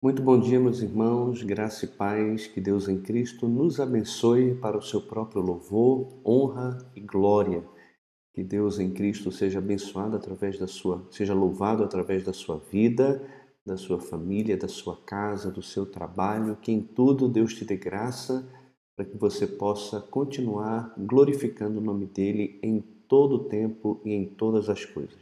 Muito 0.00 0.22
bom 0.22 0.38
dia, 0.38 0.60
meus 0.60 0.80
irmãos, 0.80 1.42
graça 1.42 1.84
e 1.84 1.88
paz, 1.88 2.46
que 2.46 2.60
Deus 2.60 2.88
em 2.88 3.00
Cristo 3.00 3.48
nos 3.48 3.80
abençoe 3.80 4.54
para 4.54 4.78
o 4.78 4.82
seu 4.82 5.00
próprio 5.00 5.42
louvor, 5.42 6.20
honra 6.24 6.78
e 6.94 7.00
glória. 7.00 7.64
Que 8.32 8.44
Deus 8.44 8.78
em 8.78 8.92
Cristo 8.92 9.32
seja 9.32 9.58
abençoado 9.58 10.14
através 10.14 10.56
da 10.56 10.68
sua, 10.68 11.04
seja 11.10 11.34
louvado 11.34 11.82
através 11.82 12.22
da 12.22 12.32
sua 12.32 12.58
vida, 12.70 13.28
da 13.66 13.76
sua 13.76 13.98
família, 13.98 14.56
da 14.56 14.68
sua 14.68 14.96
casa, 15.04 15.50
do 15.50 15.62
seu 15.62 15.84
trabalho, 15.84 16.56
que 16.62 16.70
em 16.70 16.80
tudo 16.80 17.28
Deus 17.28 17.52
te 17.52 17.64
dê 17.64 17.76
graça 17.76 18.48
para 18.94 19.04
que 19.04 19.16
você 19.16 19.48
possa 19.48 20.00
continuar 20.00 20.94
glorificando 20.96 21.80
o 21.80 21.84
nome 21.84 22.06
dele 22.06 22.60
em 22.62 22.80
todo 23.08 23.34
o 23.34 23.48
tempo 23.48 24.00
e 24.04 24.12
em 24.12 24.26
todas 24.26 24.70
as 24.70 24.84
coisas. 24.84 25.18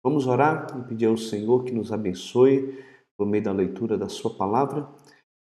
Vamos 0.00 0.28
orar 0.28 0.68
e 0.78 0.88
pedir 0.88 1.06
ao 1.06 1.16
Senhor 1.16 1.64
que 1.64 1.72
nos 1.72 1.90
abençoe 1.90 2.91
por 3.16 3.26
meio 3.26 3.44
da 3.44 3.52
leitura 3.52 3.96
da 3.96 4.08
Sua 4.08 4.34
palavra. 4.34 4.88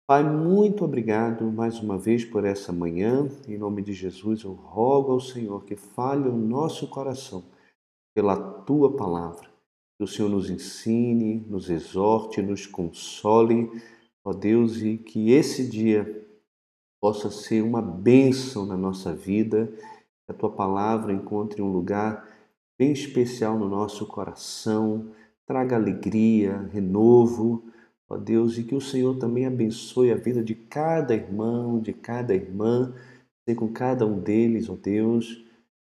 Pai, 0.09 0.23
muito 0.23 0.85
obrigado 0.85 1.51
mais 1.51 1.79
uma 1.79 1.97
vez 1.97 2.23
por 2.23 2.45
essa 2.45 2.71
manhã. 2.71 3.27
Em 3.47 3.57
nome 3.57 3.81
de 3.81 3.91
Jesus, 3.91 4.43
eu 4.43 4.53
rogo 4.53 5.11
ao 5.11 5.19
Senhor 5.19 5.65
que 5.65 5.75
fale 5.75 6.29
o 6.29 6.35
nosso 6.35 6.87
coração 6.87 7.43
pela 8.15 8.37
Tua 8.37 8.95
palavra. 8.95 9.49
Que 9.97 10.03
o 10.03 10.07
Senhor 10.07 10.29
nos 10.29 10.49
ensine, 10.49 11.45
nos 11.49 11.69
exorte, 11.69 12.41
nos 12.41 12.65
console, 12.65 13.69
ó 14.23 14.31
Deus, 14.31 14.81
e 14.81 14.97
que 14.97 15.31
esse 15.31 15.69
dia 15.69 16.25
possa 17.01 17.29
ser 17.29 17.61
uma 17.61 17.81
bênção 17.81 18.65
na 18.65 18.77
nossa 18.77 19.13
vida, 19.13 19.67
que 19.67 20.31
a 20.31 20.33
Tua 20.33 20.51
palavra 20.51 21.11
encontre 21.11 21.61
um 21.61 21.71
lugar 21.71 22.27
bem 22.79 22.91
especial 22.91 23.57
no 23.57 23.67
nosso 23.67 24.05
coração, 24.05 25.11
traga 25.47 25.77
alegria, 25.77 26.69
renovo, 26.73 27.63
ó 28.09 28.17
Deus, 28.17 28.57
e 28.57 28.63
que 28.63 28.75
o 28.75 28.81
Senhor 28.81 29.17
também 29.17 29.45
abençoe 29.45 30.11
a 30.11 30.15
vida 30.15 30.43
de 30.43 30.53
cada 30.53 31.15
irmão, 31.15 31.79
de 31.79 31.93
cada 31.93 32.35
irmã, 32.35 32.93
seja 33.47 33.57
com 33.57 33.71
cada 33.71 34.05
um 34.05 34.19
deles, 34.19 34.69
ó 34.69 34.75
Deus. 34.75 35.45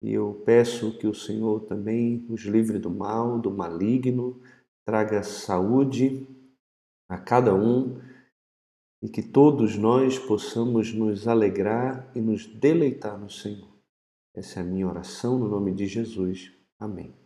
E 0.02 0.12
eu 0.12 0.42
peço 0.44 0.98
que 0.98 1.06
o 1.06 1.14
Senhor 1.14 1.60
também 1.60 2.26
os 2.28 2.42
livre 2.42 2.78
do 2.78 2.90
mal, 2.90 3.38
do 3.38 3.50
maligno, 3.50 4.38
traga 4.84 5.22
saúde 5.22 6.26
a 7.08 7.16
cada 7.16 7.54
um 7.54 7.98
e 9.02 9.08
que 9.08 9.22
todos 9.22 9.76
nós 9.76 10.18
possamos 10.18 10.92
nos 10.92 11.28
alegrar 11.28 12.10
e 12.14 12.20
nos 12.20 12.46
deleitar 12.46 13.18
no 13.18 13.30
Senhor. 13.30 13.68
Essa 14.34 14.60
é 14.60 14.62
a 14.62 14.66
minha 14.66 14.88
oração 14.88 15.38
no 15.38 15.48
nome 15.48 15.72
de 15.72 15.86
Jesus. 15.86 16.52
Amém. 16.78 17.23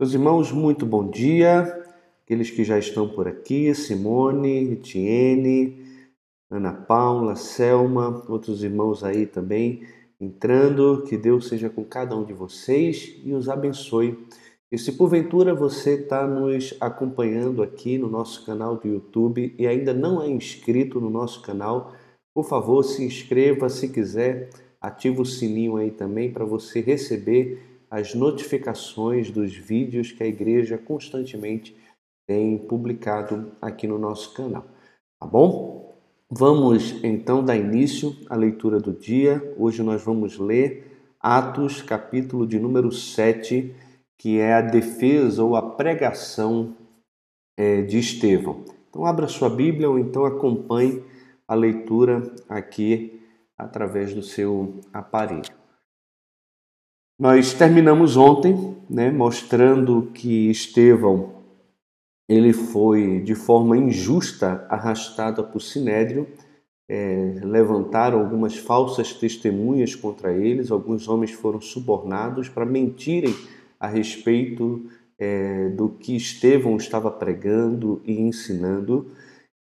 Meus 0.00 0.14
irmãos, 0.14 0.50
muito 0.50 0.84
bom 0.84 1.08
dia. 1.08 1.84
Aqueles 2.24 2.50
que 2.50 2.64
já 2.64 2.78
estão 2.78 3.08
por 3.08 3.28
aqui, 3.28 3.72
Simone, 3.74 4.72
Etienne, 4.72 5.84
Ana 6.50 6.72
Paula, 6.72 7.36
Selma, 7.36 8.24
outros 8.28 8.64
irmãos 8.64 9.04
aí 9.04 9.26
também 9.26 9.86
entrando. 10.20 11.04
Que 11.06 11.16
Deus 11.16 11.46
seja 11.46 11.68
com 11.68 11.84
cada 11.84 12.16
um 12.16 12.24
de 12.24 12.32
vocês 12.32 13.20
e 13.22 13.32
os 13.32 13.48
abençoe. 13.48 14.18
E 14.72 14.78
se 14.78 14.92
porventura 14.92 15.54
você 15.54 15.94
está 15.94 16.26
nos 16.26 16.74
acompanhando 16.80 17.62
aqui 17.62 17.98
no 17.98 18.08
nosso 18.08 18.44
canal 18.46 18.76
do 18.76 18.88
YouTube 18.88 19.54
e 19.58 19.66
ainda 19.66 19.92
não 19.92 20.22
é 20.22 20.28
inscrito 20.28 21.00
no 21.00 21.10
nosso 21.10 21.42
canal, 21.42 21.92
por 22.34 22.48
favor, 22.48 22.82
se 22.82 23.04
inscreva. 23.04 23.68
Se 23.68 23.88
quiser, 23.90 24.48
ativa 24.80 25.20
o 25.20 25.26
sininho 25.26 25.76
aí 25.76 25.90
também 25.90 26.32
para 26.32 26.46
você 26.46 26.80
receber 26.80 27.71
as 27.92 28.14
notificações 28.14 29.30
dos 29.30 29.54
vídeos 29.54 30.12
que 30.12 30.22
a 30.22 30.26
igreja 30.26 30.78
constantemente 30.78 31.76
tem 32.26 32.56
publicado 32.56 33.52
aqui 33.60 33.86
no 33.86 33.98
nosso 33.98 34.32
canal. 34.32 34.64
Tá 35.20 35.26
bom? 35.26 35.94
Vamos 36.30 37.04
então 37.04 37.44
dar 37.44 37.54
início 37.54 38.16
à 38.30 38.34
leitura 38.34 38.80
do 38.80 38.94
dia. 38.94 39.54
Hoje 39.58 39.82
nós 39.82 40.02
vamos 40.02 40.38
ler 40.38 40.90
Atos, 41.20 41.82
capítulo 41.82 42.46
de 42.46 42.58
número 42.58 42.90
7, 42.90 43.74
que 44.16 44.38
é 44.38 44.54
a 44.54 44.62
defesa 44.62 45.44
ou 45.44 45.54
a 45.54 45.60
pregação 45.60 46.74
é, 47.58 47.82
de 47.82 47.98
Estevão. 47.98 48.64
Então, 48.88 49.04
abra 49.04 49.28
sua 49.28 49.50
Bíblia 49.50 49.90
ou 49.90 49.98
então 49.98 50.24
acompanhe 50.24 51.04
a 51.46 51.54
leitura 51.54 52.22
aqui 52.48 53.20
através 53.58 54.14
do 54.14 54.22
seu 54.22 54.80
aparelho. 54.94 55.61
Nós 57.22 57.54
terminamos 57.54 58.16
ontem, 58.16 58.76
né, 58.90 59.08
mostrando 59.08 60.10
que 60.12 60.50
Estevão 60.50 61.34
ele 62.28 62.52
foi 62.52 63.20
de 63.20 63.36
forma 63.36 63.76
injusta 63.76 64.66
arrastado 64.68 65.44
para 65.44 65.56
o 65.56 65.60
sinédrio, 65.60 66.26
é, 66.88 67.36
levantaram 67.44 68.18
algumas 68.18 68.56
falsas 68.56 69.12
testemunhas 69.12 69.94
contra 69.94 70.32
eles, 70.32 70.72
alguns 70.72 71.06
homens 71.06 71.30
foram 71.30 71.60
subornados 71.60 72.48
para 72.48 72.66
mentirem 72.66 73.32
a 73.78 73.86
respeito 73.86 74.90
é, 75.16 75.68
do 75.68 75.90
que 75.90 76.16
Estevão 76.16 76.76
estava 76.76 77.08
pregando 77.08 78.02
e 78.04 78.20
ensinando, 78.20 79.12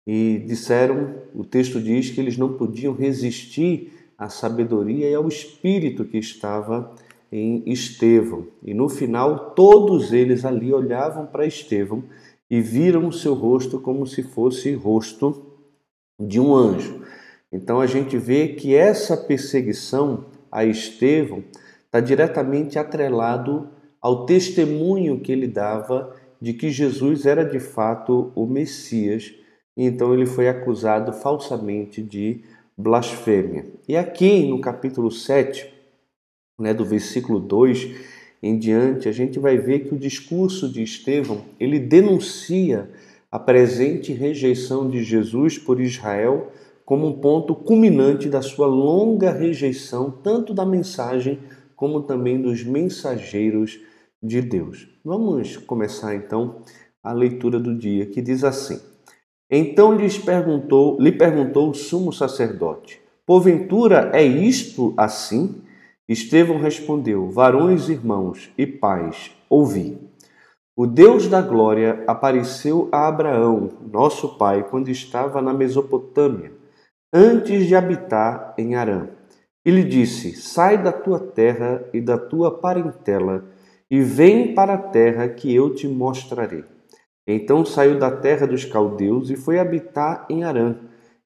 e 0.07 0.43
disseram, 0.47 1.13
o 1.35 1.43
texto 1.43 1.79
diz 1.79 2.09
que 2.09 2.19
eles 2.19 2.39
não 2.39 2.53
podiam 2.53 2.95
resistir 2.95 3.93
à 4.17 4.29
sabedoria 4.29 5.07
e 5.07 5.13
ao 5.13 5.27
espírito 5.27 6.05
que 6.05 6.17
estava 6.17 6.91
em 7.31 7.63
Estevão. 7.65 8.47
E 8.63 8.73
no 8.73 8.89
final, 8.89 9.51
todos 9.51 10.11
eles 10.11 10.43
ali 10.43 10.73
olhavam 10.73 11.25
para 11.25 11.45
Estevão 11.45 12.03
e 12.49 12.59
viram 12.59 13.07
o 13.07 13.13
seu 13.13 13.33
rosto 13.33 13.79
como 13.79 14.05
se 14.05 14.21
fosse 14.21 14.73
rosto 14.73 15.45
de 16.19 16.39
um 16.39 16.53
anjo. 16.53 17.01
Então 17.51 17.79
a 17.79 17.87
gente 17.87 18.17
vê 18.17 18.49
que 18.49 18.75
essa 18.75 19.15
perseguição 19.15 20.25
a 20.51 20.65
Estevão 20.65 21.43
está 21.85 21.99
diretamente 21.99 22.77
atrelado 22.77 23.69
ao 24.01 24.25
testemunho 24.25 25.19
que 25.19 25.31
ele 25.31 25.47
dava 25.47 26.15
de 26.41 26.53
que 26.53 26.69
Jesus 26.69 27.25
era 27.25 27.45
de 27.45 27.59
fato 27.59 28.31
o 28.35 28.45
Messias. 28.45 29.33
Então 29.77 30.13
ele 30.13 30.25
foi 30.25 30.49
acusado 30.49 31.13
falsamente 31.13 32.01
de 32.01 32.43
blasfêmia. 32.77 33.65
E 33.87 33.95
aqui 33.95 34.45
no 34.45 34.59
capítulo 34.59 35.11
7, 35.11 35.71
né, 36.61 36.73
do 36.73 36.85
versículo 36.85 37.39
2 37.39 38.11
em 38.41 38.57
diante, 38.57 39.07
a 39.07 39.11
gente 39.11 39.39
vai 39.39 39.57
ver 39.57 39.79
que 39.79 39.93
o 39.93 39.99
discurso 39.99 40.71
de 40.71 40.81
Estevão, 40.81 41.43
ele 41.59 41.79
denuncia 41.79 42.89
a 43.31 43.37
presente 43.37 44.11
rejeição 44.11 44.89
de 44.89 45.03
Jesus 45.03 45.57
por 45.57 45.79
Israel 45.79 46.51
como 46.83 47.07
um 47.07 47.13
ponto 47.13 47.55
culminante 47.55 48.27
da 48.27 48.41
sua 48.41 48.67
longa 48.67 49.31
rejeição, 49.31 50.11
tanto 50.11 50.53
da 50.53 50.65
mensagem 50.65 51.39
como 51.75 52.01
também 52.01 52.41
dos 52.41 52.63
mensageiros 52.63 53.79
de 54.21 54.41
Deus. 54.41 54.87
Vamos 55.03 55.57
começar 55.57 56.15
então 56.15 56.61
a 57.01 57.13
leitura 57.13 57.59
do 57.59 57.75
dia, 57.75 58.05
que 58.07 58.21
diz 58.21 58.43
assim: 58.43 58.79
Então 59.49 59.95
lhes 59.95 60.17
perguntou, 60.17 60.99
lhe 60.99 61.11
perguntou 61.11 61.69
o 61.69 61.73
sumo 61.73 62.11
sacerdote: 62.11 62.99
Porventura 63.25 64.11
é 64.13 64.23
isto 64.23 64.93
assim? 64.97 65.61
Estevão 66.11 66.57
respondeu: 66.57 67.29
Varões, 67.29 67.87
irmãos 67.87 68.51
e 68.57 68.65
pais, 68.67 69.31
ouvi. 69.49 69.97
O 70.75 70.85
Deus 70.85 71.27
da 71.27 71.41
glória 71.41 72.03
apareceu 72.07 72.89
a 72.91 73.07
Abraão, 73.07 73.69
nosso 73.91 74.37
pai, 74.37 74.65
quando 74.69 74.89
estava 74.89 75.41
na 75.41 75.53
Mesopotâmia, 75.53 76.51
antes 77.13 77.65
de 77.65 77.75
habitar 77.75 78.53
em 78.57 78.75
Arã. 78.75 79.07
E 79.65 79.71
lhe 79.71 79.83
disse: 79.83 80.33
Sai 80.33 80.81
da 80.81 80.91
tua 80.91 81.19
terra 81.19 81.83
e 81.93 82.01
da 82.01 82.17
tua 82.17 82.59
parentela 82.59 83.45
e 83.91 83.99
vem 84.01 84.55
para 84.55 84.75
a 84.75 84.77
terra 84.77 85.27
que 85.27 85.53
eu 85.53 85.75
te 85.75 85.85
mostrarei. 85.85 86.63
Então 87.27 87.65
saiu 87.65 87.99
da 87.99 88.09
terra 88.09 88.47
dos 88.47 88.63
caldeus 88.63 89.29
e 89.29 89.35
foi 89.35 89.59
habitar 89.59 90.25
em 90.29 90.45
Arã, 90.45 90.75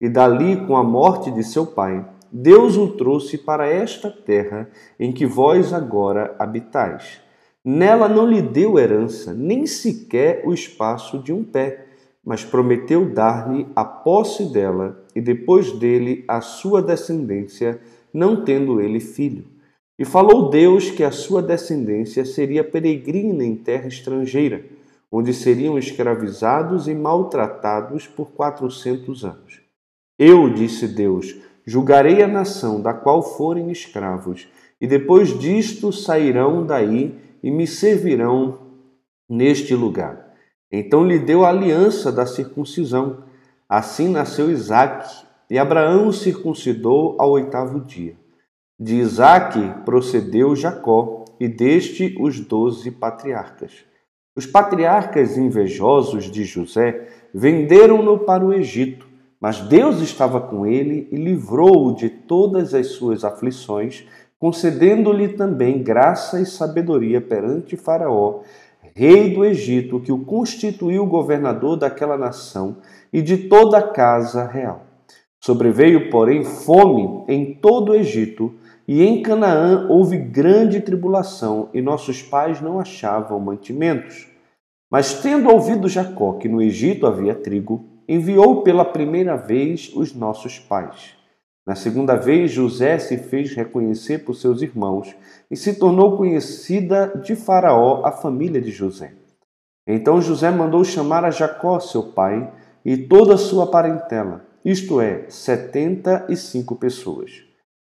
e 0.01 0.09
dali, 0.09 0.65
com 0.65 0.75
a 0.75 0.83
morte 0.83 1.31
de 1.31 1.43
seu 1.43 1.65
pai, 1.65 2.03
Deus 2.37 2.75
o 2.75 2.89
trouxe 2.89 3.37
para 3.37 3.65
esta 3.65 4.11
terra 4.11 4.69
em 4.99 5.13
que 5.13 5.25
vós 5.25 5.71
agora 5.71 6.35
habitais. 6.37 7.21
Nela 7.63 8.09
não 8.09 8.27
lhe 8.27 8.41
deu 8.41 8.77
herança, 8.77 9.33
nem 9.33 9.65
sequer 9.65 10.43
o 10.45 10.53
espaço 10.53 11.19
de 11.19 11.31
um 11.31 11.45
pé, 11.45 11.85
mas 12.25 12.43
prometeu 12.43 13.09
dar-lhe 13.09 13.65
a 13.73 13.85
posse 13.85 14.51
dela 14.51 15.01
e 15.15 15.21
depois 15.21 15.71
dele 15.71 16.25
a 16.27 16.41
sua 16.41 16.81
descendência, 16.81 17.79
não 18.13 18.43
tendo 18.43 18.81
ele 18.81 18.99
filho. 18.99 19.45
E 19.97 20.03
falou 20.03 20.49
Deus 20.49 20.91
que 20.91 21.05
a 21.05 21.11
sua 21.11 21.41
descendência 21.41 22.25
seria 22.25 22.65
peregrina 22.65 23.45
em 23.45 23.55
terra 23.55 23.87
estrangeira, 23.87 24.65
onde 25.09 25.33
seriam 25.33 25.77
escravizados 25.77 26.89
e 26.89 26.93
maltratados 26.93 28.05
por 28.05 28.33
quatrocentos 28.33 29.23
anos. 29.23 29.61
Eu, 30.19 30.49
disse 30.49 30.85
Deus, 30.87 31.44
julgarei 31.65 32.21
a 32.21 32.27
nação 32.27 32.81
da 32.81 32.93
qual 32.93 33.23
forem 33.23 33.71
escravos, 33.71 34.47
e 34.79 34.87
depois 34.87 35.37
disto 35.37 35.91
sairão 35.91 36.65
daí 36.65 37.17
e 37.41 37.49
me 37.49 37.65
servirão 37.65 38.59
neste 39.29 39.73
lugar. 39.73 40.33
Então 40.71 41.05
lhe 41.05 41.19
deu 41.19 41.45
a 41.45 41.49
aliança 41.49 42.11
da 42.11 42.25
circuncisão, 42.25 43.23
Assim 43.67 44.09
nasceu 44.09 44.51
Isaque, 44.51 45.25
e 45.49 45.57
Abraão 45.57 46.07
o 46.07 46.13
circuncidou 46.13 47.15
ao 47.17 47.31
oitavo 47.31 47.79
dia. 47.79 48.15
De 48.79 48.95
Isaque 48.95 49.73
procedeu 49.83 50.55
Jacó, 50.55 51.25
e 51.39 51.47
deste 51.47 52.15
os 52.19 52.39
doze 52.39 52.91
patriarcas. 52.91 53.83
Os 54.35 54.45
patriarcas 54.45 55.37
invejosos 55.37 56.31
de 56.31 56.45
José 56.45 57.07
venderam-no 57.33 58.19
para 58.19 58.45
o 58.45 58.53
Egito, 58.53 59.07
mas 59.39 59.59
Deus 59.61 59.99
estava 60.01 60.39
com 60.39 60.65
ele 60.65 61.07
e 61.11 61.15
livrou-o 61.15 61.93
de 61.93 62.09
todas 62.09 62.73
as 62.73 62.87
suas 62.87 63.23
aflições, 63.23 64.05
concedendo-lhe 64.39 65.29
também 65.29 65.83
graça 65.83 66.39
e 66.39 66.45
sabedoria 66.45 67.19
perante 67.21 67.75
Faraó, 67.75 68.41
rei 68.95 69.33
do 69.33 69.43
Egito, 69.43 69.99
que 69.99 70.11
o 70.11 70.23
constituiu 70.23 71.05
governador 71.05 71.77
daquela 71.77 72.17
nação 72.17 72.77
e 73.11 73.21
de 73.21 73.37
toda 73.37 73.77
a 73.77 73.87
casa 73.87 74.45
real. 74.45 74.83
Sobreveio, 75.39 76.09
porém, 76.09 76.43
fome 76.43 77.23
em 77.27 77.53
todo 77.53 77.91
o 77.91 77.95
Egito, 77.95 78.53
e 78.87 79.03
em 79.03 79.21
Canaã 79.21 79.87
houve 79.89 80.17
grande 80.17 80.79
tribulação, 80.79 81.69
e 81.73 81.81
nossos 81.81 82.21
pais 82.21 82.61
não 82.61 82.79
achavam 82.79 83.39
mantimentos. 83.39 84.27
Mas 84.89 85.21
tendo 85.21 85.49
ouvido 85.49 85.89
Jacó 85.89 86.33
que 86.33 86.47
no 86.47 86.61
Egito 86.61 87.05
havia 87.05 87.35
trigo, 87.35 87.85
enviou 88.07 88.61
pela 88.61 88.85
primeira 88.85 89.35
vez 89.35 89.91
os 89.95 90.13
nossos 90.13 90.59
pais. 90.59 91.15
Na 91.65 91.75
segunda 91.75 92.15
vez, 92.15 92.51
José 92.51 92.99
se 92.99 93.17
fez 93.17 93.55
reconhecer 93.55 94.19
por 94.19 94.35
seus 94.35 94.61
irmãos 94.61 95.15
e 95.49 95.55
se 95.55 95.73
tornou 95.73 96.15
conhecida 96.15 97.07
de 97.23 97.35
Faraó 97.35 98.05
a 98.05 98.11
família 98.11 98.61
de 98.61 98.69
José. 98.69 99.13
Então 99.87 100.21
José 100.21 100.51
mandou 100.51 100.83
chamar 100.83 101.25
a 101.25 101.31
Jacó, 101.31 101.79
seu 101.79 102.03
pai, 102.03 102.51
e 102.83 102.95
toda 102.95 103.33
a 103.33 103.37
sua 103.37 103.65
parentela, 103.65 104.45
isto 104.63 105.01
é, 105.01 105.25
setenta 105.27 106.25
e 106.29 106.35
cinco 106.35 106.75
pessoas. 106.75 107.43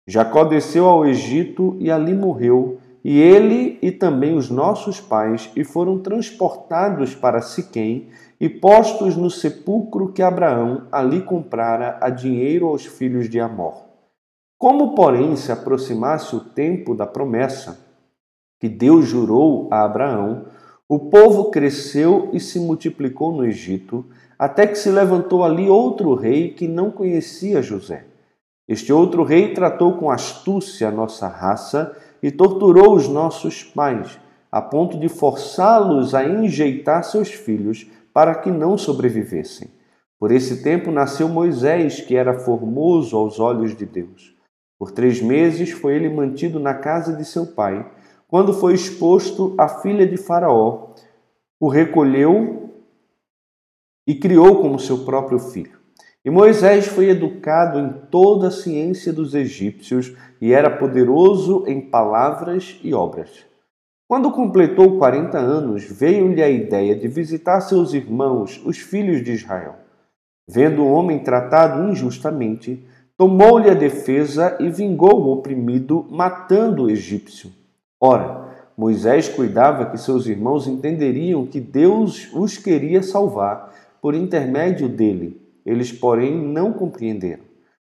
Jacó 0.06 0.44
desceu 0.44 0.86
ao 0.86 1.06
Egito 1.06 1.76
e 1.78 1.90
ali 1.90 2.12
morreu, 2.12 2.78
e 3.02 3.18
ele 3.18 3.78
e 3.80 3.90
também 3.90 4.36
os 4.36 4.50
nossos 4.50 5.00
pais, 5.00 5.50
e 5.56 5.64
foram 5.64 5.98
transportados 5.98 7.14
para 7.14 7.40
Siquém 7.40 8.10
e 8.42 8.48
postos 8.48 9.14
no 9.14 9.30
sepulcro 9.30 10.12
que 10.12 10.20
Abraão 10.20 10.88
ali 10.90 11.22
comprara 11.22 11.96
a 12.00 12.10
dinheiro 12.10 12.66
aos 12.66 12.84
filhos 12.84 13.30
de 13.30 13.38
Amor. 13.38 13.84
Como, 14.58 14.96
porém, 14.96 15.36
se 15.36 15.52
aproximasse 15.52 16.34
o 16.34 16.40
tempo 16.40 16.92
da 16.92 17.06
promessa 17.06 17.78
que 18.58 18.68
Deus 18.68 19.06
jurou 19.06 19.68
a 19.70 19.84
Abraão, 19.84 20.46
o 20.88 21.08
povo 21.08 21.52
cresceu 21.52 22.30
e 22.32 22.40
se 22.40 22.58
multiplicou 22.58 23.30
no 23.30 23.46
Egito, 23.46 24.04
até 24.36 24.66
que 24.66 24.74
se 24.74 24.90
levantou 24.90 25.44
ali 25.44 25.68
outro 25.68 26.12
rei 26.16 26.52
que 26.52 26.66
não 26.66 26.90
conhecia 26.90 27.62
José. 27.62 28.06
Este 28.66 28.92
outro 28.92 29.22
rei 29.22 29.54
tratou 29.54 29.92
com 29.92 30.10
astúcia 30.10 30.88
a 30.88 30.92
nossa 30.92 31.28
raça 31.28 31.96
e 32.20 32.28
torturou 32.32 32.96
os 32.96 33.06
nossos 33.06 33.62
pais, 33.62 34.18
a 34.50 34.60
ponto 34.60 34.98
de 34.98 35.08
forçá-los 35.08 36.12
a 36.12 36.24
enjeitar 36.24 37.04
seus 37.04 37.30
filhos 37.30 37.86
para 38.12 38.34
que 38.34 38.50
não 38.50 38.76
sobrevivessem. 38.76 39.70
Por 40.18 40.30
esse 40.30 40.62
tempo 40.62 40.90
nasceu 40.90 41.28
Moisés, 41.28 42.00
que 42.00 42.16
era 42.16 42.38
formoso 42.38 43.16
aos 43.16 43.40
olhos 43.40 43.76
de 43.76 43.84
Deus. 43.84 44.36
Por 44.78 44.90
três 44.90 45.20
meses 45.20 45.70
foi 45.70 45.94
ele 45.94 46.08
mantido 46.08 46.60
na 46.60 46.74
casa 46.74 47.12
de 47.16 47.24
seu 47.24 47.46
pai. 47.46 47.90
Quando 48.28 48.52
foi 48.52 48.74
exposto, 48.74 49.54
a 49.58 49.68
filha 49.68 50.06
de 50.06 50.16
Faraó 50.16 50.92
o 51.62 51.68
recolheu 51.68 52.70
e 54.04 54.16
criou 54.16 54.60
como 54.60 54.80
seu 54.80 55.04
próprio 55.04 55.38
filho. 55.38 55.78
E 56.24 56.28
Moisés 56.28 56.88
foi 56.88 57.08
educado 57.08 57.78
em 57.78 57.92
toda 58.10 58.48
a 58.48 58.50
ciência 58.50 59.12
dos 59.12 59.32
egípcios 59.32 60.12
e 60.40 60.52
era 60.52 60.68
poderoso 60.76 61.64
em 61.68 61.80
palavras 61.80 62.80
e 62.82 62.92
obras. 62.92 63.46
Quando 64.12 64.30
completou 64.30 64.98
40 64.98 65.38
anos, 65.38 65.84
veio-lhe 65.84 66.42
a 66.42 66.50
ideia 66.50 66.94
de 66.94 67.08
visitar 67.08 67.62
seus 67.62 67.94
irmãos, 67.94 68.60
os 68.62 68.76
filhos 68.76 69.24
de 69.24 69.32
Israel. 69.32 69.76
Vendo 70.46 70.82
o 70.82 70.92
homem 70.92 71.20
tratado 71.20 71.90
injustamente, 71.90 72.86
tomou-lhe 73.16 73.70
a 73.70 73.74
defesa 73.74 74.54
e 74.60 74.68
vingou 74.68 75.18
o 75.18 75.32
oprimido, 75.32 76.06
matando 76.10 76.82
o 76.82 76.90
egípcio. 76.90 77.50
Ora, 77.98 78.50
Moisés 78.76 79.30
cuidava 79.30 79.86
que 79.86 79.96
seus 79.96 80.26
irmãos 80.26 80.68
entenderiam 80.68 81.46
que 81.46 81.58
Deus 81.58 82.30
os 82.34 82.58
queria 82.58 83.02
salvar 83.02 83.72
por 84.02 84.14
intermédio 84.14 84.90
dele. 84.90 85.40
Eles, 85.64 85.90
porém, 85.90 86.36
não 86.36 86.70
compreenderam. 86.70 87.44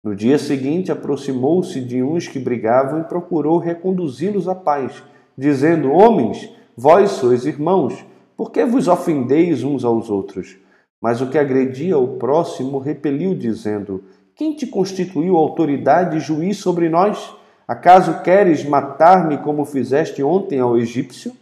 No 0.04 0.16
dia 0.16 0.38
seguinte, 0.38 0.92
aproximou-se 0.92 1.82
de 1.82 2.04
uns 2.04 2.28
que 2.28 2.38
brigavam 2.38 3.00
e 3.00 3.06
procurou 3.06 3.58
reconduzi-los 3.58 4.48
à 4.48 4.54
paz, 4.54 5.02
dizendo: 5.38 5.92
Homens, 5.92 6.50
vós 6.76 7.12
sois 7.12 7.46
irmãos, 7.46 8.06
por 8.36 8.52
que 8.52 8.66
vos 8.66 8.88
ofendeis 8.88 9.64
uns 9.64 9.84
aos 9.84 10.10
outros? 10.10 10.58
Mas 11.02 11.22
o 11.22 11.30
que 11.30 11.38
agredia 11.38 11.98
o 11.98 12.18
próximo 12.18 12.80
repeliu, 12.80 13.36
dizendo: 13.36 14.04
Quem 14.36 14.56
te 14.56 14.66
constituiu 14.66 15.36
autoridade 15.36 16.18
e 16.18 16.20
juiz 16.20 16.58
sobre 16.58 16.90
nós? 16.90 17.36
Acaso 17.68 18.22
queres 18.22 18.64
matar-me 18.64 19.38
como 19.38 19.66
fizeste 19.66 20.22
ontem 20.22 20.60
ao 20.60 20.78
egípcio? 20.78 21.34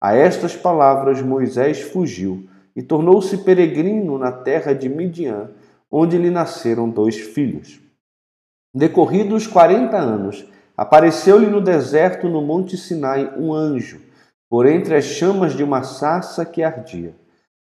A 0.00 0.14
estas 0.14 0.54
palavras 0.54 1.22
Moisés 1.22 1.80
fugiu 1.80 2.48
e 2.74 2.82
tornou-se 2.82 3.38
peregrino 3.38 4.18
na 4.18 4.30
terra 4.30 4.72
de 4.74 4.88
Midian, 4.88 5.50
onde 5.90 6.18
lhe 6.18 6.30
nasceram 6.30 6.90
dois 6.90 7.16
filhos. 7.16 7.80
Decorridos 8.74 9.46
quarenta 9.46 9.96
anos, 9.96 10.46
apareceu-lhe 10.76 11.46
no 11.46 11.60
deserto, 11.60 12.28
no 12.28 12.42
monte 12.42 12.76
Sinai, 12.76 13.32
um 13.36 13.52
anjo, 13.52 14.00
por 14.48 14.66
entre 14.66 14.94
as 14.94 15.04
chamas 15.04 15.54
de 15.54 15.64
uma 15.64 15.82
sarça 15.82 16.44
que 16.44 16.62
ardia. 16.62 17.14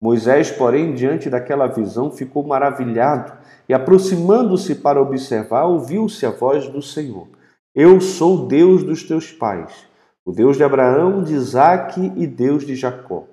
Moisés, 0.01 0.51
porém, 0.51 0.93
diante 0.93 1.29
daquela 1.29 1.67
visão, 1.67 2.11
ficou 2.11 2.45
maravilhado 2.45 3.33
e, 3.67 3.73
aproximando-se 3.73 4.75
para 4.75 5.01
observar, 5.01 5.65
ouviu-se 5.65 6.25
a 6.25 6.31
voz 6.31 6.67
do 6.67 6.81
Senhor: 6.81 7.27
Eu 7.73 8.01
sou 8.01 8.45
Deus 8.45 8.83
dos 8.83 9.03
teus 9.03 9.31
pais, 9.31 9.87
o 10.25 10.31
Deus 10.31 10.57
de 10.57 10.63
Abraão, 10.63 11.23
de 11.23 11.33
Isaque 11.33 12.11
e 12.15 12.27
Deus 12.27 12.65
de 12.65 12.75
Jacó. 12.75 13.23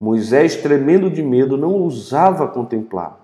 Moisés, 0.00 0.56
tremendo 0.56 1.10
de 1.10 1.22
medo, 1.22 1.56
não 1.56 1.72
ousava 1.72 2.46
contemplar. 2.48 3.18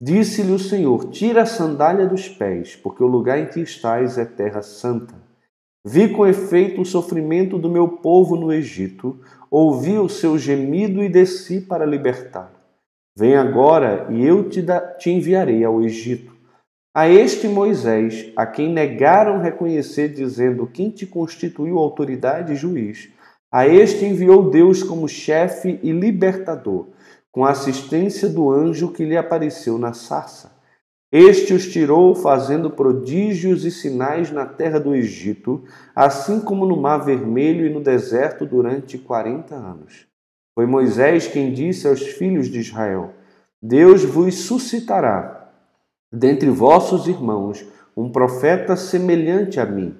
Disse-lhe 0.00 0.52
o 0.52 0.58
Senhor: 0.58 1.10
Tira 1.10 1.42
a 1.42 1.46
sandália 1.46 2.06
dos 2.06 2.28
pés, 2.28 2.76
porque 2.76 3.02
o 3.02 3.08
lugar 3.08 3.38
em 3.38 3.46
que 3.46 3.60
estás 3.60 4.16
é 4.16 4.24
terra 4.24 4.62
santa. 4.62 5.27
Vi 5.90 6.10
com 6.10 6.26
efeito 6.26 6.82
o 6.82 6.84
sofrimento 6.84 7.56
do 7.56 7.70
meu 7.70 7.88
povo 7.88 8.36
no 8.36 8.52
Egito, 8.52 9.20
ouvi 9.50 9.96
o 9.96 10.06
seu 10.06 10.38
gemido 10.38 11.02
e 11.02 11.08
desci 11.08 11.62
para 11.62 11.86
libertar. 11.86 12.52
Vem 13.16 13.36
agora 13.36 14.06
e 14.10 14.22
eu 14.22 14.50
te, 14.50 14.60
da, 14.60 14.80
te 14.80 15.08
enviarei 15.10 15.64
ao 15.64 15.80
Egito. 15.80 16.36
A 16.94 17.08
este 17.08 17.48
Moisés, 17.48 18.30
a 18.36 18.44
quem 18.44 18.70
negaram 18.70 19.40
reconhecer, 19.40 20.10
dizendo: 20.10 20.66
Quem 20.66 20.90
te 20.90 21.06
constituiu 21.06 21.78
autoridade 21.78 22.52
e 22.52 22.56
juiz? 22.56 23.08
A 23.50 23.66
este 23.66 24.04
enviou 24.04 24.50
Deus 24.50 24.82
como 24.82 25.08
chefe 25.08 25.80
e 25.82 25.90
libertador, 25.90 26.88
com 27.32 27.46
a 27.46 27.52
assistência 27.52 28.28
do 28.28 28.50
anjo 28.50 28.92
que 28.92 29.06
lhe 29.06 29.16
apareceu 29.16 29.78
na 29.78 29.94
sarça. 29.94 30.57
Este 31.10 31.54
os 31.54 31.66
tirou, 31.66 32.14
fazendo 32.14 32.70
prodígios 32.70 33.64
e 33.64 33.70
sinais 33.70 34.30
na 34.30 34.44
terra 34.44 34.78
do 34.78 34.94
Egito, 34.94 35.64
assim 35.94 36.40
como 36.40 36.66
no 36.66 36.76
Mar 36.76 36.98
Vermelho 36.98 37.66
e 37.66 37.70
no 37.70 37.80
deserto 37.80 38.44
durante 38.44 38.98
quarenta 38.98 39.54
anos. 39.54 40.06
Foi 40.54 40.66
Moisés 40.66 41.26
quem 41.26 41.52
disse 41.52 41.88
aos 41.88 42.02
filhos 42.02 42.48
de 42.48 42.58
Israel: 42.58 43.14
Deus 43.62 44.04
vos 44.04 44.34
suscitará 44.40 45.50
dentre 46.12 46.50
vossos 46.50 47.06
irmãos 47.06 47.64
um 47.96 48.10
profeta 48.10 48.76
semelhante 48.76 49.58
a 49.58 49.64
mim 49.64 49.96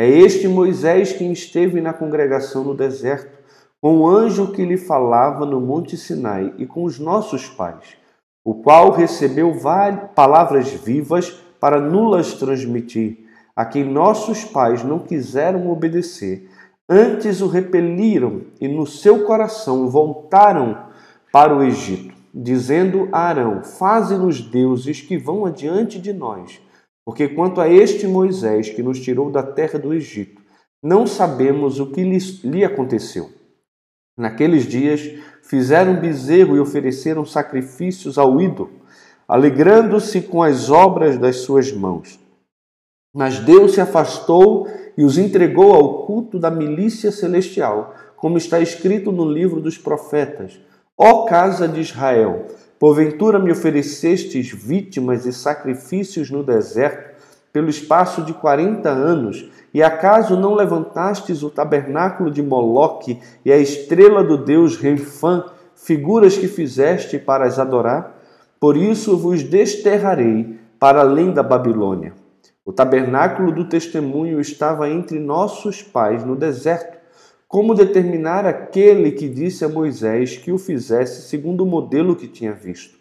é 0.00 0.08
este 0.08 0.48
Moisés 0.48 1.12
quem 1.12 1.30
esteve 1.30 1.78
na 1.78 1.92
congregação 1.92 2.64
no 2.64 2.74
deserto, 2.74 3.38
com 3.82 3.98
o 3.98 4.08
anjo 4.08 4.50
que 4.50 4.64
lhe 4.64 4.78
falava 4.78 5.44
no 5.44 5.60
Monte 5.60 5.94
Sinai 5.94 6.54
e 6.56 6.66
com 6.66 6.84
os 6.84 6.98
nossos 6.98 7.50
pais, 7.50 7.98
o 8.44 8.54
qual 8.54 8.90
recebeu 8.90 9.52
palavras 10.14 10.70
vivas 10.70 11.30
para 11.60 11.80
nulas 11.80 12.34
transmitir, 12.34 13.26
a 13.54 13.64
quem 13.64 13.84
nossos 13.84 14.44
pais 14.44 14.82
não 14.82 14.98
quiseram 14.98 15.70
obedecer, 15.70 16.48
antes 16.88 17.40
o 17.40 17.46
repeliram 17.46 18.42
e 18.60 18.66
no 18.66 18.86
seu 18.86 19.24
coração 19.24 19.88
voltaram 19.88 20.86
para 21.32 21.54
o 21.54 21.62
Egito, 21.62 22.14
dizendo 22.34 23.08
a 23.12 23.20
Arão: 23.20 23.62
Faze-nos 23.62 24.40
deuses 24.40 25.00
que 25.00 25.18
vão 25.18 25.44
adiante 25.44 25.98
de 25.98 26.12
nós 26.12 26.60
porque 27.10 27.26
quanto 27.26 27.60
a 27.60 27.68
este 27.68 28.06
Moisés 28.06 28.70
que 28.70 28.84
nos 28.84 29.00
tirou 29.00 29.32
da 29.32 29.42
terra 29.42 29.80
do 29.80 29.92
Egito, 29.92 30.40
não 30.80 31.08
sabemos 31.08 31.80
o 31.80 31.90
que 31.90 32.04
lhe 32.04 32.64
aconteceu. 32.64 33.30
Naqueles 34.20 34.66
dias 34.66 35.00
fizeram 35.42 35.98
bezerro 35.98 36.54
e 36.54 36.60
ofereceram 36.60 37.24
sacrifícios 37.24 38.18
ao 38.18 38.38
ídolo. 38.38 38.70
alegrando-se 39.30 40.22
com 40.22 40.42
as 40.42 40.70
obras 40.70 41.16
das 41.16 41.36
suas 41.36 41.70
mãos. 41.70 42.18
Mas 43.14 43.38
Deus 43.38 43.74
se 43.74 43.80
afastou 43.80 44.66
e 44.98 45.04
os 45.04 45.16
entregou 45.16 45.72
ao 45.72 46.04
culto 46.04 46.36
da 46.36 46.50
milícia 46.50 47.12
celestial, 47.12 47.94
como 48.16 48.36
está 48.36 48.58
escrito 48.58 49.12
no 49.12 49.30
livro 49.30 49.60
dos 49.60 49.78
profetas. 49.78 50.60
Ó 50.98 51.26
casa 51.26 51.68
de 51.68 51.80
Israel, 51.80 52.46
porventura 52.76 53.38
me 53.38 53.52
oferecestes 53.52 54.50
vítimas 54.50 55.24
e 55.24 55.32
sacrifícios 55.32 56.28
no 56.28 56.42
deserto 56.42 57.20
pelo 57.52 57.70
espaço 57.70 58.22
de 58.22 58.34
quarenta 58.34 58.90
anos, 58.90 59.48
e 59.72 59.82
acaso 59.82 60.36
não 60.36 60.54
levantastes 60.54 61.42
o 61.42 61.50
tabernáculo 61.50 62.30
de 62.30 62.42
Moloque 62.42 63.20
e 63.44 63.52
a 63.52 63.56
estrela 63.56 64.24
do 64.24 64.36
deus 64.36 64.76
Renfã, 64.76 65.44
figuras 65.74 66.36
que 66.36 66.48
fizeste 66.48 67.18
para 67.18 67.44
as 67.46 67.58
adorar? 67.58 68.18
Por 68.58 68.76
isso 68.76 69.16
vos 69.16 69.42
desterrarei 69.42 70.58
para 70.78 71.00
além 71.00 71.32
da 71.32 71.42
Babilônia. 71.42 72.14
O 72.64 72.72
tabernáculo 72.72 73.52
do 73.52 73.68
testemunho 73.68 74.40
estava 74.40 74.88
entre 74.88 75.18
nossos 75.18 75.82
pais 75.82 76.24
no 76.24 76.36
deserto. 76.36 76.98
Como 77.48 77.74
determinar 77.74 78.46
aquele 78.46 79.12
que 79.12 79.28
disse 79.28 79.64
a 79.64 79.68
Moisés 79.68 80.36
que 80.36 80.52
o 80.52 80.58
fizesse 80.58 81.28
segundo 81.28 81.62
o 81.62 81.66
modelo 81.66 82.14
que 82.14 82.28
tinha 82.28 82.52
visto? 82.52 82.98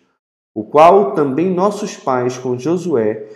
O 0.56 0.64
qual 0.64 1.12
também 1.14 1.54
nossos 1.54 1.96
pais, 1.96 2.38
com 2.38 2.58
Josué, 2.58 3.28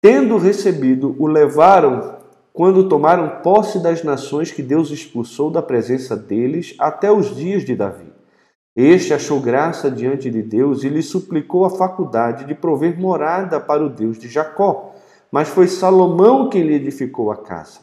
tendo 0.00 0.36
recebido, 0.36 1.16
o 1.18 1.26
levaram 1.26 2.17
quando 2.58 2.88
tomaram 2.88 3.40
posse 3.40 3.80
das 3.80 4.02
nações 4.02 4.50
que 4.50 4.64
Deus 4.64 4.90
expulsou 4.90 5.48
da 5.48 5.62
presença 5.62 6.16
deles 6.16 6.74
até 6.76 7.08
os 7.08 7.36
dias 7.36 7.64
de 7.64 7.76
Davi. 7.76 8.12
Este 8.74 9.14
achou 9.14 9.40
graça 9.40 9.88
diante 9.88 10.28
de 10.28 10.42
Deus 10.42 10.82
e 10.82 10.88
lhe 10.88 11.00
suplicou 11.00 11.64
a 11.64 11.70
faculdade 11.70 12.44
de 12.44 12.56
prover 12.56 12.98
morada 12.98 13.60
para 13.60 13.86
o 13.86 13.88
Deus 13.88 14.18
de 14.18 14.26
Jacó, 14.26 14.92
mas 15.30 15.48
foi 15.48 15.68
Salomão 15.68 16.48
quem 16.48 16.62
lhe 16.64 16.74
edificou 16.74 17.30
a 17.30 17.36
casa. 17.36 17.78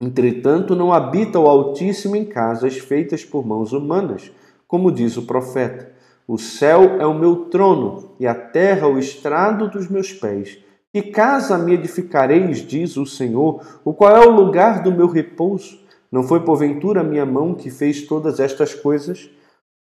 Entretanto, 0.00 0.76
não 0.76 0.92
habita 0.92 1.40
o 1.40 1.48
Altíssimo 1.48 2.14
em 2.14 2.24
casas 2.24 2.78
feitas 2.78 3.24
por 3.24 3.44
mãos 3.44 3.72
humanas, 3.72 4.30
como 4.68 4.92
diz 4.92 5.16
o 5.16 5.26
profeta. 5.26 5.90
O 6.28 6.38
céu 6.38 7.00
é 7.00 7.06
o 7.06 7.18
meu 7.18 7.46
trono 7.46 8.14
e 8.20 8.28
a 8.28 8.34
terra 8.34 8.86
o 8.86 8.96
estrado 8.96 9.68
dos 9.68 9.88
meus 9.88 10.12
pés. 10.12 10.62
Que 10.92 11.00
casa 11.00 11.56
me 11.56 11.72
edificareis, 11.72 12.58
diz 12.58 12.98
o 12.98 13.06
Senhor, 13.06 13.64
o 13.82 13.94
qual 13.94 14.14
é 14.14 14.26
o 14.26 14.30
lugar 14.30 14.82
do 14.82 14.92
meu 14.92 15.06
repouso? 15.06 15.80
Não 16.10 16.22
foi 16.22 16.40
porventura 16.40 17.00
a 17.00 17.04
minha 17.04 17.24
mão 17.24 17.54
que 17.54 17.70
fez 17.70 18.06
todas 18.06 18.38
estas 18.38 18.74
coisas? 18.74 19.30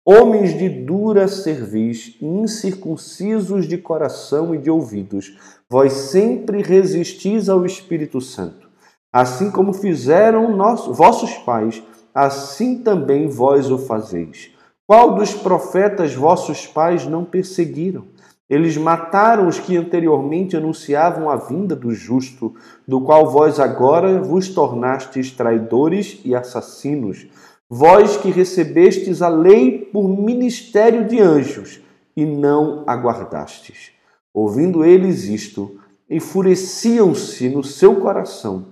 Homens 0.06 0.58
de 0.58 0.70
dura 0.70 1.28
cerviz, 1.28 2.16
incircuncisos 2.22 3.68
de 3.68 3.78
coração 3.78 4.56
e 4.56 4.58
de 4.58 4.72
ouvidos, 4.72 5.38
vós 5.70 5.92
sempre 5.92 6.62
resistis 6.62 7.50
ao 7.50 7.66
Espírito 7.66 8.22
Santo. 8.22 8.70
Assim 9.12 9.52
como 9.52 9.74
fizeram 9.74 10.58
vossos 10.94 11.34
pais, 11.40 11.84
assim 12.16 12.82
também 12.82 13.28
vós 13.28 13.70
o 13.70 13.78
fazeis. 13.78 14.52
Qual 14.88 15.16
dos 15.16 15.34
profetas 15.34 16.16
vossos 16.16 16.66
pais 16.66 17.06
não 17.06 17.26
perseguiram? 17.26 18.08
Eles 18.52 18.76
mataram 18.76 19.48
os 19.48 19.62
que 19.62 19.78
anteriormente 19.78 20.58
anunciavam 20.58 21.30
a 21.30 21.38
vinda 21.38 21.74
do 21.74 21.94
justo, 21.94 22.54
do 22.86 23.00
qual 23.00 23.32
vós 23.32 23.62
agora 23.62 24.22
vos 24.22 24.50
tornastes 24.50 25.32
traidores 25.32 26.20
e 26.26 26.36
assassinos. 26.36 27.28
Vós 27.70 28.18
que 28.18 28.30
recebestes 28.30 29.22
a 29.22 29.30
lei 29.30 29.80
por 29.80 30.06
ministério 30.06 31.08
de 31.08 31.18
anjos 31.22 31.80
e 32.14 32.26
não 32.26 32.84
aguardastes. 32.86 33.92
Ouvindo 34.34 34.84
eles 34.84 35.24
isto, 35.24 35.80
enfureciam-se 36.10 37.48
no 37.48 37.64
seu 37.64 38.02
coração 38.02 38.66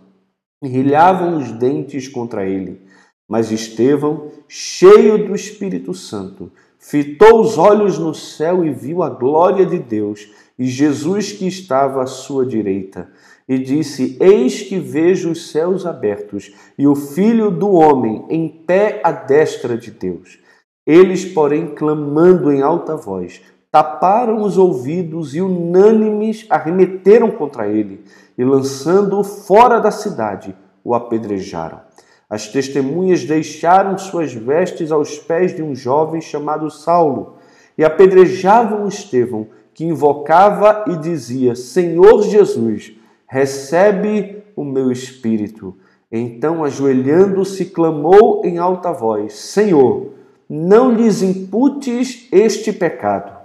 e 0.61 0.67
rilhavam 0.67 1.37
os 1.37 1.53
dentes 1.53 2.05
contra 2.05 2.45
ele. 2.45 2.81
Mas 3.25 3.49
Estevão, 3.49 4.29
cheio 4.45 5.25
do 5.25 5.33
Espírito 5.33 5.93
Santo, 5.93 6.51
fitou 6.79 7.41
os 7.41 7.57
olhos 7.57 7.99
no 7.99 8.15
céu 8.15 8.65
e 8.65 8.71
viu 8.71 9.03
a 9.03 9.09
glória 9.09 9.65
de 9.65 9.77
Deus 9.77 10.27
e 10.57 10.65
Jesus 10.65 11.31
que 11.31 11.47
estava 11.47 12.01
à 12.01 12.07
sua 12.07 12.45
direita. 12.45 13.09
E 13.47 13.57
disse: 13.57 14.17
Eis 14.19 14.61
que 14.61 14.79
vejo 14.79 15.31
os 15.31 15.51
céus 15.51 15.85
abertos 15.85 16.53
e 16.77 16.87
o 16.87 16.95
Filho 16.95 17.51
do 17.51 17.71
Homem 17.71 18.25
em 18.29 18.47
pé 18.47 19.01
à 19.03 19.11
destra 19.11 19.77
de 19.77 19.91
Deus. 19.91 20.39
Eles, 20.85 21.25
porém, 21.25 21.73
clamando 21.75 22.51
em 22.51 22.61
alta 22.61 22.95
voz, 22.95 23.41
taparam 23.71 24.41
os 24.41 24.57
ouvidos 24.57 25.35
e, 25.35 25.41
unânimes, 25.41 26.45
arremeteram 26.49 27.29
contra 27.31 27.67
ele 27.67 28.03
e, 28.37 28.43
lançando-o 28.43 29.23
fora 29.23 29.79
da 29.79 29.91
cidade, 29.91 30.55
o 30.83 30.95
apedrejaram. 30.95 31.88
As 32.29 32.47
testemunhas 32.47 33.25
deixaram 33.25 33.97
suas 33.97 34.31
vestes 34.33 34.91
aos 34.91 35.17
pés 35.17 35.55
de 35.55 35.63
um 35.63 35.73
jovem 35.73 36.21
chamado 36.21 36.69
Saulo 36.69 37.37
e 37.75 37.83
apedrejavam 37.83 38.87
Estevão, 38.87 39.47
que 39.73 39.83
invocava 39.83 40.85
e 40.87 40.97
dizia: 40.97 41.55
Senhor 41.55 42.21
Jesus, 42.23 42.93
recebe 43.27 44.43
o 44.55 44.63
meu 44.63 44.91
espírito. 44.91 45.75
Então, 46.11 46.63
ajoelhando-se, 46.63 47.65
clamou 47.65 48.45
em 48.45 48.59
alta 48.59 48.91
voz: 48.91 49.33
Senhor, 49.33 50.11
não 50.47 50.91
lhes 50.91 51.23
imputes 51.23 52.27
este 52.31 52.71
pecado. 52.71 53.39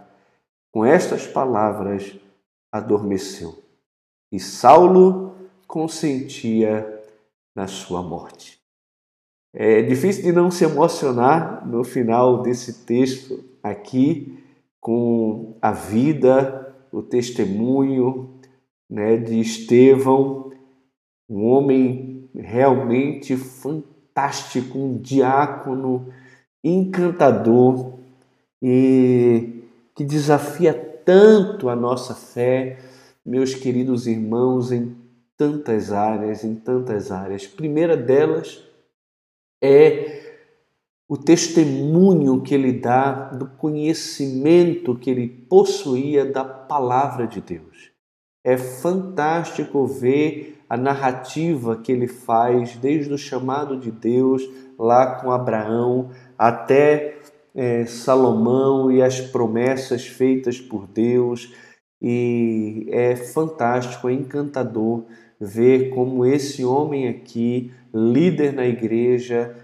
Com 0.71 0.85
estas 0.85 1.27
palavras, 1.27 2.19
adormeceu. 2.73 3.63
E 4.33 4.41
Saulo 4.41 5.35
consentia 5.67 7.03
na 7.55 7.69
sua 7.69 8.03
morte. 8.03 8.64
É 9.57 9.83
difícil 9.83 10.25
de 10.25 10.33
não 10.33 10.51
se 10.51 10.65
emocionar 10.65 11.65
no 11.65 11.85
final 11.85 12.43
desse 12.43 12.85
texto 12.85 13.45
aqui 13.63 14.37
com 14.81 15.57
a 15.63 15.71
vida, 15.71 16.75
o 16.91 17.01
testemunho 17.01 18.31
né, 18.91 19.17
de 19.17 19.39
Estevão, 19.39 20.51
um 21.31 21.45
homem 21.45 22.29
realmente 22.35 23.37
fantástico, 23.37 24.77
um 24.77 24.99
diácono 24.99 26.09
encantador 26.63 27.95
e 28.61 29.63
que 29.95 30.03
desafia 30.03 30.75
tanto 31.05 31.69
a 31.69 31.77
nossa 31.77 32.13
fé, 32.13 32.79
meus 33.25 33.55
queridos 33.55 34.09
irmãos, 34.09 34.73
em 34.73 34.97
tantas 35.37 35.93
áreas, 35.93 36.43
em 36.43 36.57
tantas 36.57 37.13
áreas. 37.13 37.47
Primeira 37.47 37.97
delas, 37.97 38.64
é 39.63 40.23
o 41.09 41.17
testemunho 41.17 42.43
que 42.43 42.55
ele 42.55 42.73
dá 42.73 43.31
do 43.31 43.47
conhecimento 43.47 44.97
que 44.97 45.11
ele 45.11 45.29
possuía 45.29 46.25
da 46.25 46.45
palavra 46.45 47.27
de 47.27 47.41
Deus. 47.41 47.91
É 48.43 48.57
fantástico 48.57 49.87
ver 49.87 50.65
a 50.69 50.77
narrativa 50.77 51.77
que 51.77 51.93
ele 51.93 52.09
faz, 52.09 52.77
desde 52.77 53.13
o 53.13 53.19
chamado 53.19 53.79
de 53.79 53.91
Deus 53.91 54.43
lá 54.79 55.17
com 55.17 55.31
Abraão 55.31 56.11
até 56.37 57.19
é, 57.55 57.87
Salomão 57.87 58.91
e 58.91 59.03
as 59.03 59.21
promessas 59.21 60.07
feitas 60.07 60.61
por 60.61 60.87
Deus. 60.87 61.55
E 62.03 62.87
é 62.91 63.15
fantástico, 63.15 64.09
é 64.09 64.13
encantador 64.13 65.05
ver 65.41 65.91
como 65.91 66.25
esse 66.25 66.65
homem 66.65 67.09
aqui, 67.09 67.73
líder 67.93 68.53
na 68.53 68.67
igreja, 68.67 69.55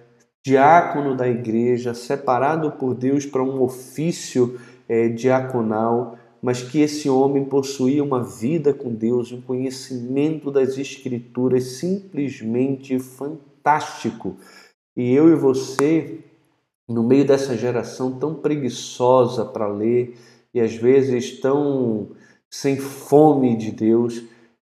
diácono 0.44 1.16
da 1.16 1.28
igreja, 1.28 1.94
separado 1.94 2.72
por 2.72 2.94
Deus 2.94 3.26
para 3.26 3.42
um 3.42 3.62
ofício 3.62 4.58
é, 4.88 5.08
diaconal, 5.08 6.18
mas 6.42 6.62
que 6.62 6.80
esse 6.80 7.08
homem 7.08 7.44
possuía 7.44 8.02
uma 8.02 8.22
vida 8.22 8.72
com 8.72 8.94
Deus, 8.94 9.30
um 9.30 9.40
conhecimento 9.40 10.50
das 10.50 10.78
Escrituras 10.78 11.64
simplesmente 11.64 12.98
fantástico. 12.98 14.36
E 14.96 15.12
eu 15.12 15.30
e 15.30 15.34
você, 15.34 16.20
no 16.88 17.02
meio 17.02 17.26
dessa 17.26 17.56
geração 17.56 18.18
tão 18.18 18.34
preguiçosa 18.34 19.44
para 19.44 19.68
ler 19.68 20.16
e 20.54 20.60
às 20.60 20.74
vezes 20.74 21.38
tão 21.40 22.08
sem 22.50 22.76
fome 22.76 23.56
de 23.56 23.70
Deus, 23.70 24.24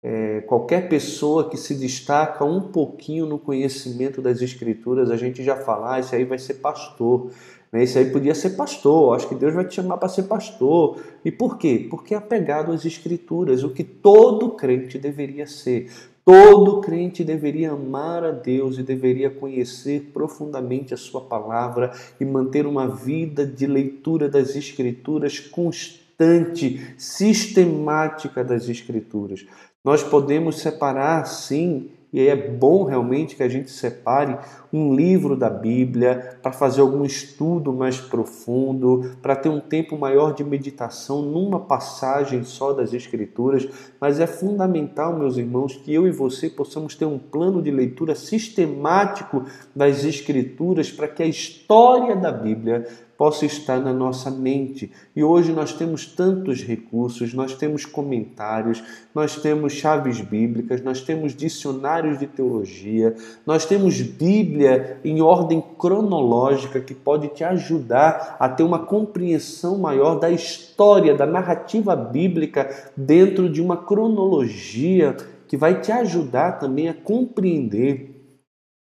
é, 0.09 0.39
qualquer 0.39 0.87
pessoa 0.87 1.49
que 1.49 1.57
se 1.57 1.75
destaca 1.75 2.45
um 2.45 2.61
pouquinho 2.61 3.25
no 3.25 3.37
conhecimento 3.37 4.21
das 4.21 4.41
Escrituras, 4.41 5.11
a 5.11 5.17
gente 5.17 5.43
já 5.43 5.57
fala, 5.57 5.95
ah, 5.95 5.99
esse 5.99 6.15
aí 6.15 6.23
vai 6.23 6.39
ser 6.39 6.53
pastor, 6.53 7.29
né? 7.69 7.83
esse 7.83 7.99
aí 7.99 8.09
podia 8.09 8.33
ser 8.33 8.51
pastor, 8.51 9.17
acho 9.17 9.27
que 9.27 9.35
Deus 9.35 9.53
vai 9.53 9.65
te 9.65 9.75
chamar 9.75 9.97
para 9.97 10.07
ser 10.07 10.23
pastor. 10.23 10.97
E 11.25 11.29
por 11.29 11.57
quê? 11.57 11.87
Porque 11.89 12.13
é 12.13 12.17
apegado 12.17 12.71
às 12.71 12.85
Escrituras, 12.85 13.65
o 13.65 13.71
que 13.71 13.83
todo 13.83 14.51
crente 14.51 14.97
deveria 14.97 15.45
ser. 15.45 15.91
Todo 16.23 16.79
crente 16.79 17.21
deveria 17.21 17.71
amar 17.71 18.23
a 18.23 18.31
Deus 18.31 18.77
e 18.77 18.83
deveria 18.83 19.29
conhecer 19.29 20.11
profundamente 20.13 20.93
a 20.93 20.97
Sua 20.97 21.19
palavra 21.19 21.91
e 22.17 22.23
manter 22.23 22.65
uma 22.65 22.87
vida 22.87 23.45
de 23.45 23.67
leitura 23.67 24.29
das 24.29 24.55
Escrituras 24.55 25.37
constante 25.37 26.95
sistemática 26.97 28.41
das 28.41 28.69
Escrituras. 28.69 29.45
Nós 29.87 30.03
podemos 30.03 30.59
separar, 30.59 31.25
sim, 31.25 31.91
e 32.11 32.27
é 32.27 32.35
bom 32.35 32.83
realmente 32.83 33.37
que 33.37 33.43
a 33.43 33.47
gente 33.47 33.71
separe 33.71 34.37
um 34.73 34.93
livro 34.93 35.33
da 35.33 35.49
Bíblia 35.49 36.37
para 36.41 36.51
fazer 36.51 36.81
algum 36.81 37.05
estudo 37.05 37.71
mais 37.71 37.97
profundo, 37.97 39.15
para 39.21 39.33
ter 39.33 39.47
um 39.47 39.61
tempo 39.61 39.97
maior 39.97 40.33
de 40.33 40.43
meditação 40.43 41.21
numa 41.21 41.61
passagem 41.61 42.43
só 42.43 42.73
das 42.73 42.93
Escrituras, 42.93 43.65
mas 43.97 44.19
é 44.19 44.27
fundamental, 44.27 45.17
meus 45.17 45.37
irmãos, 45.37 45.77
que 45.77 45.93
eu 45.93 46.05
e 46.05 46.11
você 46.11 46.49
possamos 46.49 46.93
ter 46.93 47.05
um 47.05 47.17
plano 47.17 47.61
de 47.61 47.71
leitura 47.71 48.13
sistemático 48.13 49.45
das 49.73 50.03
Escrituras 50.03 50.91
para 50.91 51.07
que 51.07 51.23
a 51.23 51.27
história 51.27 52.13
da 52.13 52.33
Bíblia 52.33 52.85
possa 53.17 53.45
estar 53.45 53.79
na 53.79 53.91
nossa 53.91 54.29
mente. 54.29 54.91
E 55.15 55.23
hoje 55.23 55.51
nós 55.51 55.73
temos 55.73 56.05
tantos 56.05 56.61
recursos, 56.61 57.33
nós 57.33 57.55
temos 57.55 57.85
comentários, 57.85 58.83
nós 59.13 59.37
temos 59.37 59.73
chaves 59.73 60.21
bíblicas, 60.21 60.81
nós 60.81 61.01
temos 61.01 61.35
dicionários 61.35 62.19
de 62.19 62.27
teologia, 62.27 63.15
nós 63.45 63.65
temos 63.65 63.99
Bíblia 64.01 64.99
em 65.03 65.21
ordem 65.21 65.63
cronológica 65.77 66.79
que 66.79 66.93
pode 66.93 67.29
te 67.29 67.43
ajudar 67.43 68.37
a 68.39 68.47
ter 68.47 68.63
uma 68.63 68.79
compreensão 68.79 69.79
maior 69.79 70.19
da 70.19 70.29
história, 70.29 71.15
da 71.15 71.25
narrativa 71.25 71.95
bíblica 71.95 72.69
dentro 72.95 73.49
de 73.49 73.61
uma 73.61 73.77
cronologia 73.77 75.17
que 75.47 75.57
vai 75.57 75.81
te 75.81 75.91
ajudar 75.91 76.59
também 76.59 76.89
a 76.89 76.93
compreender 76.93 78.13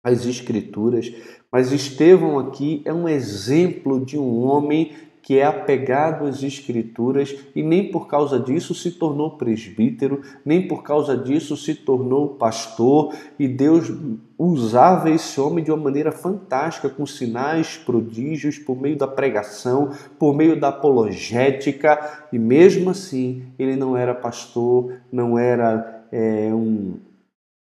as 0.04 0.26
Escrituras, 0.28 1.12
mas 1.52 1.72
Estevão 1.72 2.40
aqui 2.40 2.82
é 2.86 2.94
um 2.94 3.08
exemplo 3.08 4.04
de 4.04 4.18
um 4.18 4.46
homem 4.46 4.92
que 5.26 5.40
é 5.40 5.44
apegado 5.44 6.28
às 6.28 6.44
Escrituras 6.44 7.36
e 7.56 7.64
nem 7.64 7.90
por 7.90 8.08
causa 8.08 8.40
disso 8.40 8.76
se 8.76 8.92
tornou 8.92 9.32
presbítero, 9.32 10.22
nem 10.46 10.68
por 10.68 10.84
causa 10.84 11.18
disso 11.18 11.58
se 11.58 11.74
tornou 11.74 12.36
pastor, 12.36 13.12
e 13.40 13.48
Deus 13.48 13.92
usava 14.38 15.10
esse 15.10 15.42
homem 15.42 15.64
de 15.64 15.72
uma 15.72 15.84
maneira 15.84 16.12
fantástica, 16.12 16.90
com 16.90 17.08
sinais, 17.08 17.76
prodígios, 17.76 18.60
por 18.60 18.80
meio 18.80 19.00
da 19.00 19.08
pregação, 19.08 19.90
por 20.20 20.36
meio 20.36 20.60
da 20.60 20.68
apologética, 20.68 22.28
e 22.32 22.38
mesmo 22.38 22.92
assim 22.92 23.46
ele 23.58 23.76
não 23.76 23.98
era 23.98 24.14
pastor, 24.14 24.94
não 25.12 25.40
era 25.40 26.06
é, 26.12 26.54
um 26.54 26.98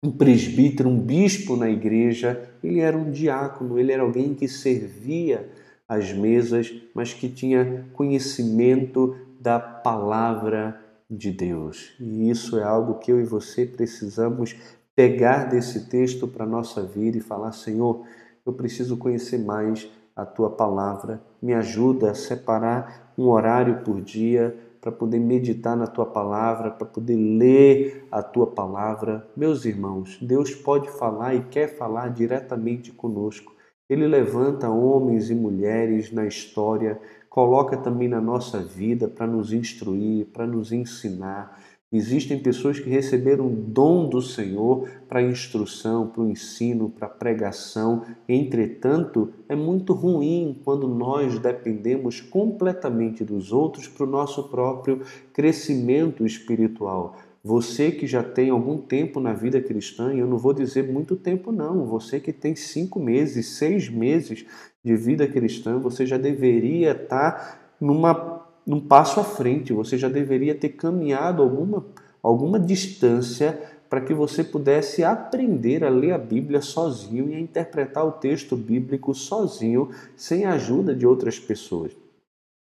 um 0.03 0.11
presbítero, 0.11 0.89
um 0.89 0.99
bispo 0.99 1.57
na 1.57 1.69
igreja, 1.69 2.49
ele 2.65 2.81
era 2.81 2.97
um 2.97 3.11
diácono, 3.11 3.79
ele 3.79 3.93
era 3.93 4.03
alguém 4.03 4.35
que 4.35 4.49
servia 4.49 5.51
às 5.87 6.13
mesas, 6.13 6.73
mas 6.95 7.13
que 7.13 7.29
tinha 7.29 7.87
conhecimento 7.93 9.15
da 9.39 9.59
palavra 9.59 10.81
de 11.11 11.31
Deus. 11.31 11.93
E 12.01 12.31
isso 12.31 12.59
é 12.59 12.63
algo 12.63 12.99
que 12.99 13.13
eu 13.13 13.21
e 13.21 13.25
você 13.25 13.67
precisamos 13.67 14.57
pegar 14.95 15.45
desse 15.45 15.89
texto 15.89 16.27
para 16.27 16.47
nossa 16.47 16.83
vida 16.83 17.19
e 17.19 17.23
falar: 17.23 17.53
Senhor, 17.53 18.05
eu 18.47 18.53
preciso 18.53 18.97
conhecer 18.97 19.39
mais 19.39 19.87
a 20.17 20.25
tua 20.25 20.51
palavra, 20.51 21.23
me 21.43 21.53
ajuda 21.53 22.11
a 22.11 22.15
separar 22.15 23.13
um 23.17 23.29
horário 23.29 23.83
por 23.83 24.01
dia 24.01 24.57
para 24.81 24.91
poder 24.91 25.19
meditar 25.19 25.77
na 25.77 25.87
tua 25.87 26.07
palavra, 26.07 26.71
para 26.71 26.87
poder 26.87 27.17
ler 27.17 28.07
a 28.11 28.23
tua 28.23 28.47
palavra. 28.47 29.29
Meus 29.37 29.65
irmãos, 29.65 30.19
Deus 30.23 30.55
pode 30.55 30.89
falar 30.91 31.35
e 31.35 31.45
quer 31.45 31.77
falar 31.77 32.09
diretamente 32.09 32.91
conosco. 32.91 33.55
Ele 33.89 34.07
levanta 34.07 34.71
homens 34.71 35.31
e 35.31 35.35
mulheres 35.35 36.13
na 36.13 36.25
história, 36.25 36.99
coloca 37.29 37.77
também 37.77 38.09
na 38.09 38.21
nossa 38.21 38.61
vida 38.61 39.09
para 39.09 39.27
nos 39.27 39.53
instruir, 39.53 40.27
para 40.27 40.47
nos 40.47 40.73
ensinar. 40.73 41.61
Existem 41.93 42.39
pessoas 42.39 42.79
que 42.79 42.89
receberam 42.89 43.49
o 43.49 43.57
dom 43.57 44.09
do 44.09 44.23
Senhor 44.23 44.89
para 45.09 45.21
instrução, 45.21 46.07
para 46.07 46.23
o 46.23 46.31
ensino, 46.31 46.89
para 46.89 47.09
pregação. 47.09 48.05
Entretanto, 48.29 49.33
é 49.49 49.57
muito 49.57 49.93
ruim 49.93 50.61
quando 50.65 50.87
nós 50.87 51.41
dependemos 51.41 52.21
completamente 52.21 53.25
dos 53.25 53.53
outros 53.53 53.89
para 53.89 54.07
o 54.07 54.11
nosso 54.11 54.45
próprio 54.45 55.01
crescimento 55.33 56.25
espiritual. 56.25 57.17
Você 57.43 57.91
que 57.91 58.07
já 58.07 58.23
tem 58.23 58.51
algum 58.51 58.79
tempo 58.79 59.19
na 59.19 59.33
vida 59.33 59.61
cristã, 59.61 60.15
e 60.15 60.21
eu 60.21 60.29
não 60.29 60.39
vou 60.39 60.53
dizer 60.53 60.87
muito 60.87 61.17
tempo, 61.17 61.51
não, 61.51 61.87
você 61.87 62.21
que 62.21 62.33
tem 62.33 62.55
cinco 62.55 63.01
meses, 63.01 63.57
seis 63.57 63.89
meses 63.89 64.47
de 64.85 64.95
vida 64.95 65.27
cristã, 65.27 65.79
você 65.79 66.07
já 66.07 66.19
deveria 66.19 66.93
estar 66.93 67.75
numa 67.81 68.47
num 68.71 68.79
passo 68.81 69.19
à 69.19 69.25
frente, 69.25 69.73
você 69.73 69.99
já 69.99 70.09
deveria 70.09 70.55
ter 70.55 70.69
caminhado 70.69 71.43
alguma, 71.43 71.85
alguma 72.23 72.57
distância 72.57 73.61
para 73.89 74.01
que 74.01 74.15
você 74.15 74.45
pudesse 74.45 75.03
aprender 75.03 75.83
a 75.83 75.89
ler 75.89 76.13
a 76.13 76.19
Bíblia 76.19 76.63
sozinho 76.63 77.29
e 77.29 77.35
a 77.35 77.41
interpretar 77.41 78.07
o 78.07 78.13
texto 78.13 78.57
bíblico 78.57 79.13
sozinho, 79.13 79.91
sem 80.17 80.45
a 80.45 80.53
ajuda 80.53 80.95
de 80.95 81.05
outras 81.05 81.37
pessoas. 81.37 81.91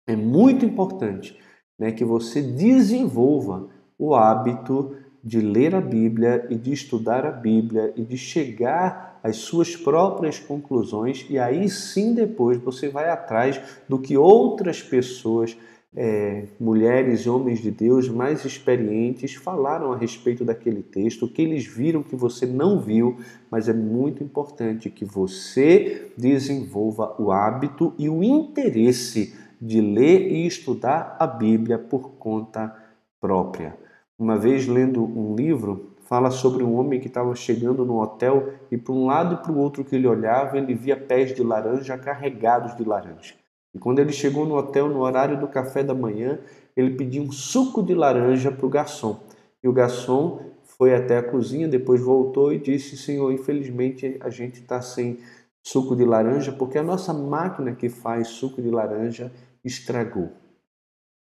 É 0.08 0.16
muito 0.16 0.66
importante 0.66 1.38
né, 1.78 1.92
que 1.92 2.06
você 2.06 2.42
desenvolva 2.42 3.68
o 3.98 4.16
hábito 4.16 4.96
de 5.22 5.42
ler 5.42 5.76
a 5.76 5.82
Bíblia 5.82 6.48
e 6.50 6.56
de 6.56 6.72
estudar 6.72 7.26
a 7.26 7.32
Bíblia 7.32 7.92
e 7.98 8.04
de 8.04 8.18
chegar 8.18 9.20
às 9.22 9.36
suas 9.36 9.76
próprias 9.76 10.40
conclusões, 10.40 11.26
e 11.30 11.38
aí 11.38 11.70
sim 11.70 12.14
depois 12.14 12.58
você 12.58 12.88
vai 12.88 13.10
atrás 13.10 13.60
do 13.90 14.00
que 14.00 14.18
outras 14.18 14.82
pessoas 14.82 15.58
é, 15.96 16.46
mulheres 16.60 17.22
e 17.22 17.30
homens 17.30 17.60
de 17.60 17.72
Deus 17.72 18.08
mais 18.08 18.46
experientes 18.46 19.34
falaram 19.34 19.92
a 19.92 19.98
respeito 19.98 20.46
daquele 20.46 20.84
texto, 20.84 21.26
o 21.26 21.30
que 21.30 21.42
eles 21.42 21.66
viram 21.66 22.04
que 22.04 22.16
você 22.16 22.46
não 22.46 22.80
viu, 22.80 23.18
mas 23.50 23.68
é 23.68 23.74
muito 23.74 24.24
importante 24.24 24.90
que 24.90 25.04
você 25.04 26.12
desenvolva 26.16 27.16
o 27.20 27.32
hábito 27.32 27.94
e 27.98 28.08
o 28.08 28.24
interesse 28.24 29.36
de 29.60 29.82
ler 29.82 30.32
e 30.32 30.46
estudar 30.46 31.18
a 31.20 31.26
Bíblia 31.26 31.78
por 31.78 32.12
conta 32.12 32.74
própria. 33.20 33.76
Uma 34.18 34.38
vez 34.38 34.68
lendo 34.68 35.04
um 35.04 35.36
livro, 35.36 35.96
fala 36.02 36.30
sobre 36.30 36.64
um 36.64 36.76
homem 36.76 37.00
que 37.00 37.08
estava 37.08 37.34
chegando 37.36 37.84
no 37.84 38.00
hotel 38.00 38.54
e 38.72 38.78
para 38.78 38.94
um 38.94 39.06
lado 39.06 39.36
e 39.36 39.38
para 39.38 39.52
o 39.52 39.58
outro 39.58 39.84
que 39.84 39.96
ele 39.96 40.08
olhava, 40.08 40.58
ele 40.58 40.74
via 40.74 40.96
pés 40.96 41.34
de 41.34 41.44
laranja 41.44 41.98
carregados 41.98 42.76
de 42.76 42.84
laranja. 42.84 43.39
E 43.74 43.80
quando 43.80 44.00
ele 44.00 44.12
chegou 44.12 44.46
no 44.46 44.56
hotel 44.56 44.90
no 44.90 45.00
horário 45.00 45.40
do 45.40 45.48
café 45.48 45.84
da 45.84 45.94
manhã, 45.94 46.40
ele 46.76 46.96
pediu 46.96 47.24
um 47.24 47.32
suco 47.32 47.84
de 47.84 47.94
laranja 47.94 48.52
para 48.52 48.66
o 48.66 48.70
garçom. 48.70 49.20
E 49.64 49.68
o 49.68 49.74
garçom 49.74 50.42
foi 50.64 50.96
até 50.96 51.18
a 51.18 51.24
cozinha, 51.24 51.68
depois 51.68 52.02
voltou 52.02 52.54
e 52.54 52.58
disse: 52.58 52.98
Senhor, 52.98 53.32
infelizmente 53.32 54.18
a 54.22 54.30
gente 54.30 54.62
está 54.62 54.82
sem 54.82 55.20
suco 55.62 55.96
de 55.96 56.06
laranja 56.06 56.52
porque 56.52 56.78
a 56.78 56.84
nossa 56.84 57.14
máquina 57.14 57.76
que 57.76 57.90
faz 57.90 58.30
suco 58.30 58.62
de 58.62 58.72
laranja 58.72 59.32
estragou. 59.64 60.32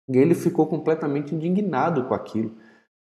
E 0.08 0.16
ele 0.16 0.34
ficou 0.34 0.66
completamente 0.66 1.34
indignado 1.34 2.04
com 2.04 2.14
aquilo. 2.14 2.52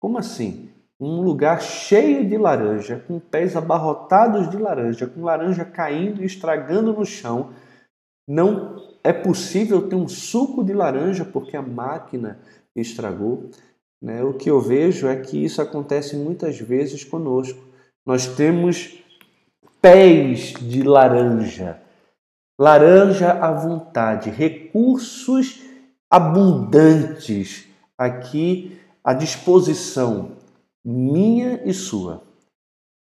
Como 0.00 0.16
assim? 0.16 0.70
Um 0.98 1.20
lugar 1.20 1.60
cheio 1.60 2.26
de 2.26 2.38
laranja, 2.38 3.04
com 3.06 3.18
pés 3.18 3.56
abarrotados 3.56 4.48
de 4.48 4.56
laranja, 4.56 5.06
com 5.06 5.22
laranja 5.22 5.64
caindo 5.64 6.22
e 6.22 6.24
estragando 6.26 6.92
no 6.92 7.04
chão, 7.04 7.50
não 8.26 8.93
é 9.04 9.12
possível 9.12 9.86
ter 9.86 9.96
um 9.96 10.08
suco 10.08 10.64
de 10.64 10.72
laranja 10.72 11.26
porque 11.26 11.56
a 11.56 11.62
máquina 11.62 12.40
estragou. 12.74 13.50
Né? 14.02 14.24
O 14.24 14.32
que 14.32 14.50
eu 14.50 14.58
vejo 14.60 15.06
é 15.06 15.14
que 15.14 15.44
isso 15.44 15.60
acontece 15.60 16.16
muitas 16.16 16.58
vezes 16.58 17.04
conosco. 17.04 17.62
Nós 18.06 18.26
temos 18.26 18.98
pés 19.80 20.54
de 20.54 20.82
laranja, 20.82 21.78
laranja 22.58 23.32
à 23.32 23.52
vontade, 23.52 24.30
recursos 24.30 25.62
abundantes 26.10 27.68
aqui 27.98 28.78
à 29.02 29.12
disposição 29.12 30.32
minha 30.82 31.62
e 31.64 31.74
sua. 31.74 32.22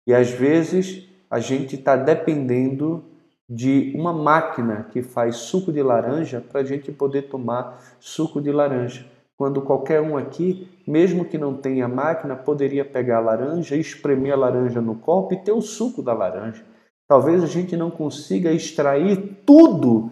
E 0.07 0.14
às 0.14 0.31
vezes 0.31 1.09
a 1.31 1.38
gente 1.38 1.77
está 1.77 1.96
dependendo 1.96 3.05
de 3.49 3.93
uma 3.97 4.13
máquina 4.13 4.87
que 4.91 5.03
faz 5.03 5.37
suco 5.37 5.73
de 5.73 5.83
laranja 5.83 6.41
para 6.41 6.61
a 6.61 6.65
gente 6.65 6.93
poder 6.93 7.23
tomar 7.23 7.83
suco 7.99 8.41
de 8.43 8.53
laranja. 8.53 9.07
Quando 9.39 9.63
qualquer 9.63 10.01
um 10.03 10.17
aqui, 10.17 10.69
mesmo 10.87 11.25
que 11.25 11.39
não 11.39 11.55
tenha 11.55 11.89
máquina, 11.89 12.37
poderia 12.37 12.85
pegar 12.85 13.19
a 13.19 13.21
laranja, 13.21 13.77
espremer 13.77 14.33
a 14.33 14.37
laranja 14.37 14.81
no 14.81 14.97
copo 14.97 15.33
e 15.33 15.39
ter 15.39 15.53
o 15.53 15.63
suco 15.63 16.03
da 16.03 16.13
laranja. 16.13 16.63
Talvez 17.07 17.43
a 17.43 17.47
gente 17.47 17.77
não 17.77 17.91
consiga 17.91 18.53
extrair 18.53 19.39
tudo 19.47 20.11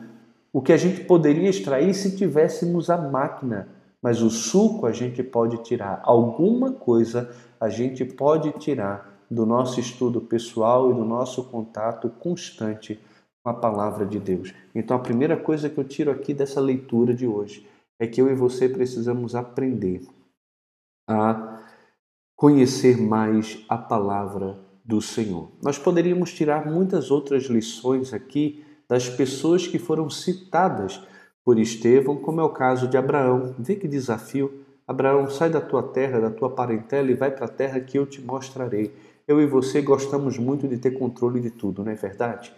o 0.52 0.62
que 0.62 0.72
a 0.72 0.76
gente 0.76 1.02
poderia 1.02 1.50
extrair 1.50 1.92
se 1.92 2.16
tivéssemos 2.16 2.88
a 2.88 2.96
máquina, 2.96 3.68
mas 4.00 4.22
o 4.22 4.30
suco 4.30 4.86
a 4.86 4.92
gente 4.92 5.22
pode 5.22 5.58
tirar. 5.58 6.00
Alguma 6.04 6.72
coisa 6.72 7.28
a 7.60 7.68
gente 7.68 8.04
pode 8.04 8.52
tirar 8.52 9.20
do 9.30 9.44
nosso 9.44 9.80
estudo 9.80 10.20
pessoal 10.20 10.90
e 10.90 10.94
do 10.94 11.04
nosso 11.04 11.44
contato 11.44 12.08
constante 12.08 12.98
com 13.46 13.50
a 13.50 13.54
palavra 13.54 14.04
de 14.04 14.18
Deus. 14.18 14.52
Então, 14.74 14.96
a 14.96 15.00
primeira 15.00 15.36
coisa 15.36 15.70
que 15.70 15.78
eu 15.78 15.84
tiro 15.84 16.10
aqui 16.10 16.34
dessa 16.34 16.60
leitura 16.60 17.14
de 17.14 17.28
hoje 17.28 17.64
é 17.96 18.04
que 18.04 18.20
eu 18.20 18.28
e 18.28 18.34
você 18.34 18.68
precisamos 18.68 19.36
aprender 19.36 20.02
a 21.08 21.62
conhecer 22.34 23.00
mais 23.00 23.64
a 23.68 23.78
palavra 23.78 24.58
do 24.84 25.00
Senhor. 25.00 25.48
Nós 25.62 25.78
poderíamos 25.78 26.32
tirar 26.32 26.66
muitas 26.66 27.12
outras 27.12 27.44
lições 27.44 28.12
aqui 28.12 28.64
das 28.88 29.08
pessoas 29.08 29.64
que 29.64 29.78
foram 29.78 30.10
citadas 30.10 31.00
por 31.44 31.56
Estevão, 31.56 32.16
como 32.16 32.40
é 32.40 32.44
o 32.44 32.52
caso 32.52 32.88
de 32.88 32.96
Abraão. 32.96 33.54
Vê 33.60 33.76
que 33.76 33.86
desafio. 33.86 34.64
Abraão, 34.88 35.30
sai 35.30 35.50
da 35.50 35.60
tua 35.60 35.84
terra, 35.84 36.18
da 36.18 36.30
tua 36.30 36.50
parentela 36.50 37.12
e 37.12 37.14
vai 37.14 37.30
para 37.30 37.44
a 37.44 37.48
terra 37.48 37.78
que 37.78 37.96
eu 37.96 38.06
te 38.06 38.20
mostrarei. 38.20 38.92
Eu 39.28 39.40
e 39.40 39.46
você 39.46 39.80
gostamos 39.80 40.36
muito 40.36 40.66
de 40.66 40.78
ter 40.78 40.98
controle 40.98 41.40
de 41.40 41.50
tudo, 41.50 41.84
não 41.84 41.92
é 41.92 41.94
verdade? 41.94 42.52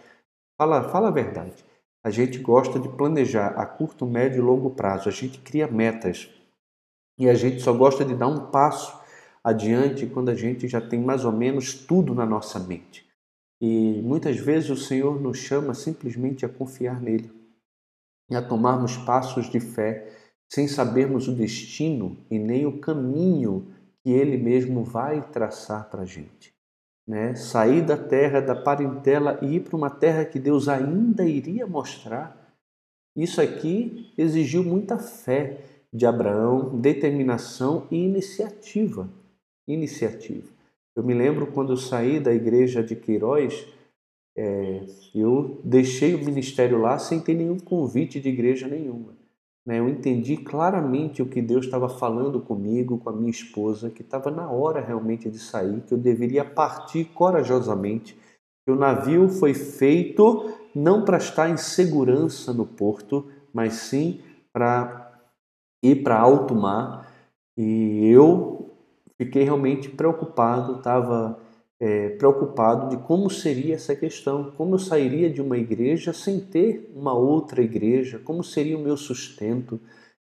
Fala, 0.59 0.89
fala 0.89 1.07
a 1.07 1.11
verdade. 1.11 1.63
A 2.03 2.09
gente 2.09 2.37
gosta 2.37 2.77
de 2.77 2.89
planejar 2.89 3.57
a 3.57 3.65
curto, 3.65 4.05
médio 4.05 4.39
e 4.39 4.41
longo 4.41 4.71
prazo. 4.71 5.07
A 5.07 5.11
gente 5.11 5.39
cria 5.39 5.69
metas. 5.69 6.29
E 7.17 7.29
a 7.29 7.33
gente 7.33 7.61
só 7.61 7.71
gosta 7.71 8.03
de 8.03 8.13
dar 8.13 8.27
um 8.27 8.51
passo 8.51 8.99
adiante 9.41 10.05
quando 10.05 10.27
a 10.27 10.35
gente 10.35 10.67
já 10.67 10.81
tem 10.81 10.99
mais 10.99 11.23
ou 11.23 11.31
menos 11.31 11.73
tudo 11.73 12.13
na 12.13 12.25
nossa 12.25 12.59
mente. 12.59 13.07
E 13.61 14.01
muitas 14.01 14.35
vezes 14.35 14.69
o 14.69 14.75
Senhor 14.75 15.21
nos 15.21 15.37
chama 15.37 15.73
simplesmente 15.73 16.45
a 16.45 16.49
confiar 16.49 16.99
nele 16.99 17.31
e 18.29 18.35
a 18.35 18.41
tomarmos 18.41 18.97
passos 18.97 19.49
de 19.49 19.61
fé 19.61 20.11
sem 20.51 20.67
sabermos 20.67 21.29
o 21.29 21.35
destino 21.35 22.17
e 22.29 22.37
nem 22.37 22.65
o 22.65 22.81
caminho 22.81 23.73
que 24.03 24.09
ele 24.09 24.37
mesmo 24.37 24.83
vai 24.83 25.21
traçar 25.29 25.89
para 25.89 26.01
a 26.01 26.05
gente. 26.05 26.53
Né? 27.09 27.33
Sair 27.33 27.81
da 27.81 27.97
terra, 27.97 28.39
da 28.39 28.55
parentela 28.55 29.39
e 29.41 29.55
ir 29.55 29.61
para 29.61 29.75
uma 29.75 29.89
terra 29.89 30.23
que 30.23 30.37
Deus 30.37 30.69
ainda 30.69 31.25
iria 31.25 31.65
mostrar. 31.65 32.55
Isso 33.15 33.41
aqui 33.41 34.13
exigiu 34.15 34.63
muita 34.63 34.99
fé 34.99 35.57
de 35.91 36.05
Abraão, 36.05 36.79
determinação 36.79 37.87
e 37.89 37.95
iniciativa. 37.95 39.09
Iniciativa. 39.67 40.47
Eu 40.95 41.03
me 41.03 41.15
lembro 41.15 41.47
quando 41.47 41.73
eu 41.73 41.77
saí 41.77 42.19
da 42.19 42.31
igreja 42.31 42.83
de 42.83 42.95
Queiroz, 42.95 43.65
é, 44.37 44.85
eu 45.15 45.59
deixei 45.63 46.13
o 46.13 46.23
ministério 46.23 46.79
lá 46.79 46.99
sem 46.99 47.19
ter 47.19 47.33
nenhum 47.33 47.57
convite 47.57 48.19
de 48.19 48.29
igreja 48.29 48.67
nenhuma. 48.67 49.18
Né? 49.69 49.77
Eu 49.77 49.87
entendi 49.87 50.35
claramente 50.35 51.21
o 51.21 51.27
que 51.27 51.43
Deus 51.43 51.65
estava 51.65 51.87
falando 51.87 52.41
comigo, 52.41 52.97
com 52.97 53.11
a 53.11 53.13
minha 53.13 53.29
esposa, 53.29 53.91
que 53.91 54.01
estava 54.01 54.31
na 54.31 54.49
hora 54.49 54.81
realmente 54.81 55.29
de 55.29 55.37
sair, 55.37 55.81
que 55.81 55.93
eu 55.93 55.97
deveria 55.99 56.43
partir 56.43 57.05
corajosamente, 57.13 58.17
que 58.65 58.71
o 58.71 58.75
navio 58.75 59.29
foi 59.29 59.53
feito 59.53 60.51
não 60.73 61.05
para 61.05 61.17
estar 61.17 61.51
em 61.51 61.57
segurança 61.57 62.51
no 62.51 62.65
porto, 62.65 63.27
mas 63.53 63.73
sim 63.73 64.21
para 64.51 65.21
ir 65.83 66.01
para 66.01 66.19
alto 66.19 66.55
mar. 66.55 67.07
E 67.55 68.09
eu 68.09 68.71
fiquei 69.19 69.43
realmente 69.43 69.87
preocupado, 69.87 70.77
estava 70.77 71.39
é, 71.79 72.09
preocupado 72.09 72.89
de 72.89 73.01
como 73.03 73.29
seria 73.29 73.75
essa 73.75 73.95
questão, 73.95 74.51
como 74.51 74.75
eu 74.75 74.79
sairia 74.79 75.29
de 75.29 75.41
uma 75.41 75.57
igreja 75.57 76.11
sem 76.11 76.39
ter 76.39 76.91
uma 76.93 77.13
outra 77.13 77.61
igreja, 77.61 78.19
como 78.19 78.43
seria 78.43 78.77
o 78.77 78.81
meu 78.81 78.97
sustento. 78.97 79.79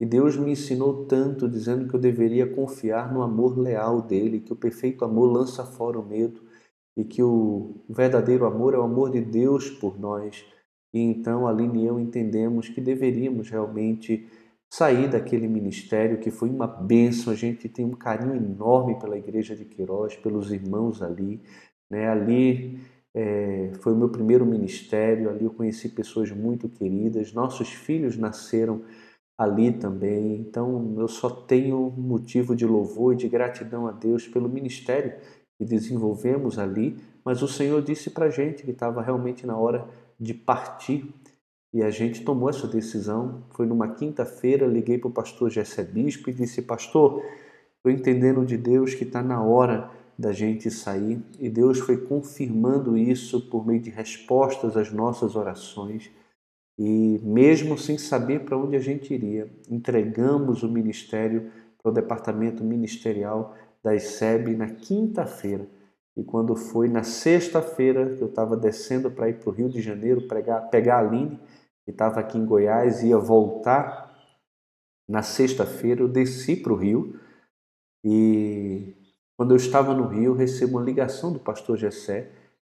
E 0.01 0.05
Deus 0.05 0.37
me 0.37 0.51
ensinou 0.51 1.07
tanto, 1.07 1.49
dizendo 1.49 1.89
que 1.89 1.95
eu 1.95 2.01
deveria 2.01 2.47
confiar 2.47 3.15
no 3.15 3.23
amor 3.23 3.57
leal 3.57 4.03
dele, 4.03 4.41
que 4.41 4.53
o 4.53 4.57
perfeito 4.57 5.05
amor 5.05 5.27
lança 5.33 5.65
fora 5.65 5.99
o 5.99 6.07
medo 6.07 6.43
e 6.97 7.05
que 7.05 7.23
o 7.23 7.77
verdadeiro 7.89 8.45
amor 8.45 8.75
é 8.75 8.79
o 8.79 8.83
amor 8.83 9.11
de 9.11 9.21
Deus 9.21 9.71
por 9.71 9.99
nós. 9.99 10.45
E 10.93 10.99
então, 10.99 11.47
Aline 11.47 11.85
e 11.85 11.87
eu 11.87 12.01
entendemos 12.01 12.69
que 12.69 12.81
deveríamos 12.81 13.49
realmente 13.51 14.27
sair 14.71 15.09
daquele 15.09 15.49
ministério 15.49 16.19
que 16.19 16.31
foi 16.31 16.49
uma 16.51 16.67
bênção. 16.67 17.33
A 17.33 17.37
gente 17.37 17.69
tem 17.69 17.85
um 17.85 17.95
carinho 17.95 18.35
enorme 18.35 18.99
pela 18.99 19.17
igreja 19.17 19.55
de 19.55 19.65
Queiroz, 19.65 20.17
pelos 20.17 20.53
irmãos 20.53 21.03
ali. 21.03 21.41
Né? 21.91 22.09
Ali 22.09 22.81
é, 23.15 23.71
foi 23.81 23.93
o 23.93 23.97
meu 23.97 24.09
primeiro 24.09 24.45
ministério, 24.45 25.31
ali 25.31 25.45
eu 25.45 25.51
conheci 25.51 25.89
pessoas 25.89 26.31
muito 26.31 26.69
queridas. 26.69 27.33
Nossos 27.33 27.69
filhos 27.71 28.17
nasceram 28.17 28.83
ali 29.39 29.73
também. 29.73 30.41
Então 30.41 30.95
eu 30.99 31.09
só 31.09 31.31
tenho 31.31 31.91
motivo 31.97 32.55
de 32.55 32.67
louvor 32.67 33.15
e 33.15 33.17
de 33.17 33.29
gratidão 33.29 33.87
a 33.87 33.93
Deus 33.93 34.27
pelo 34.27 34.49
ministério 34.49 35.15
que 35.59 35.65
desenvolvemos 35.65 36.59
ali. 36.59 36.97
Mas 37.25 37.43
o 37.43 37.49
Senhor 37.49 37.83
disse 37.83 38.11
para 38.11 38.27
a 38.27 38.31
gente 38.31 38.63
que 38.63 38.71
estava 38.71 39.03
realmente 39.03 39.47
na 39.47 39.57
hora 39.57 39.89
de 40.19 40.35
partir 40.35 41.13
e 41.77 41.83
a 41.83 41.91
gente 41.91 42.25
tomou 42.25 42.49
essa 42.49 42.67
decisão. 42.67 43.43
Foi 43.51 43.67
numa 43.67 43.89
quinta-feira, 43.89 44.67
liguei 44.67 44.97
para 44.97 45.09
o 45.09 45.13
pastor 45.13 45.51
Jessé 45.51 45.85
Bispo 45.85 46.31
e 46.31 46.33
disse: 46.33 46.63
Pastor, 46.63 47.23
estou 47.77 47.93
entendendo 47.93 48.47
de 48.47 48.57
Deus 48.57 48.95
que 48.95 49.05
está 49.05 49.23
na 49.23 49.43
hora 49.43 49.91
da 50.19 50.33
gente 50.33 50.71
sair. 50.71 51.23
E 51.39 51.51
Deus 51.51 51.79
foi 51.79 51.99
confirmando 51.99 52.97
isso 52.97 53.51
por 53.51 53.67
meio 53.67 53.79
de 53.79 53.91
respostas 53.91 54.75
às 54.75 54.91
nossas 54.91 55.37
orações. 55.37 56.11
E 56.79 57.21
mesmo 57.23 57.77
sem 57.77 57.99
saber 57.99 58.47
para 58.47 58.57
onde 58.57 58.75
a 58.75 58.81
gente 58.81 59.13
iria, 59.13 59.47
entregamos 59.69 60.63
o 60.63 60.73
ministério 60.73 61.51
para 61.83 61.91
o 61.91 61.95
departamento 61.95 62.65
ministerial 62.65 63.55
da 63.85 63.95
ICEB 63.95 64.57
na 64.57 64.71
quinta-feira. 64.71 65.69
E 66.17 66.25
quando 66.25 66.57
foi 66.57 66.89
na 66.89 67.03
sexta-feira, 67.03 68.17
eu 68.19 68.29
estava 68.29 68.57
descendo 68.57 69.11
para 69.11 69.29
ir 69.29 69.35
para 69.35 69.51
o 69.51 69.53
Rio 69.53 69.69
de 69.69 69.83
Janeiro 69.83 70.23
pegar, 70.23 70.61
pegar 70.63 70.97
a 70.97 71.01
Aline, 71.01 71.39
que 71.87 71.93
estava 71.93 72.21
aqui 72.21 72.37
em 72.37 72.45
Goiás, 72.45 73.03
ia 73.03 73.17
voltar 73.17 74.13
na 75.09 75.23
sexta-feira, 75.23 76.03
eu 76.03 76.09
desci 76.09 76.57
para 76.57 76.73
o 76.73 76.77
Rio 76.77 77.19
e 78.05 78.93
quando 79.37 79.53
eu 79.53 79.57
estava 79.57 79.95
no 79.95 80.09
Rio, 80.09 80.35
recebo 80.35 80.79
uma 80.79 80.85
ligação 80.85 81.33
do 81.33 81.39
pastor 81.39 81.77
Gessé 81.77 82.33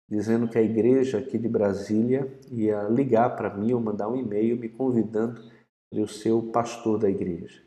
dizendo 0.09 0.49
que 0.49 0.59
a 0.59 0.63
igreja 0.63 1.19
aqui 1.19 1.39
de 1.39 1.49
Brasília 1.49 2.31
ia 2.51 2.83
ligar 2.85 3.37
para 3.37 3.55
mim 3.55 3.73
ou 3.73 3.81
mandar 3.81 4.09
um 4.09 4.17
e-mail 4.17 4.57
me 4.57 4.69
convidando 4.69 5.43
para 5.91 6.01
eu 6.01 6.07
ser 6.07 6.33
o 6.33 6.51
pastor 6.51 6.99
da 6.99 7.11
igreja. 7.11 7.63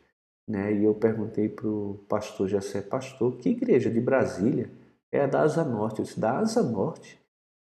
Né? 0.48 0.74
E 0.74 0.84
eu 0.84 0.94
perguntei 0.94 1.48
para 1.48 1.68
o 1.68 2.04
pastor 2.08 2.48
Gessé, 2.48 2.82
pastor, 2.82 3.36
que 3.36 3.50
igreja 3.50 3.90
de 3.90 4.00
Brasília? 4.00 4.70
É 5.12 5.22
a 5.22 5.26
da 5.26 5.42
Asa 5.42 5.64
Norte. 5.64 6.00
Eu 6.00 6.04
disse, 6.04 6.18
da 6.18 6.38
Asa 6.38 6.62
Norte? 6.62 7.20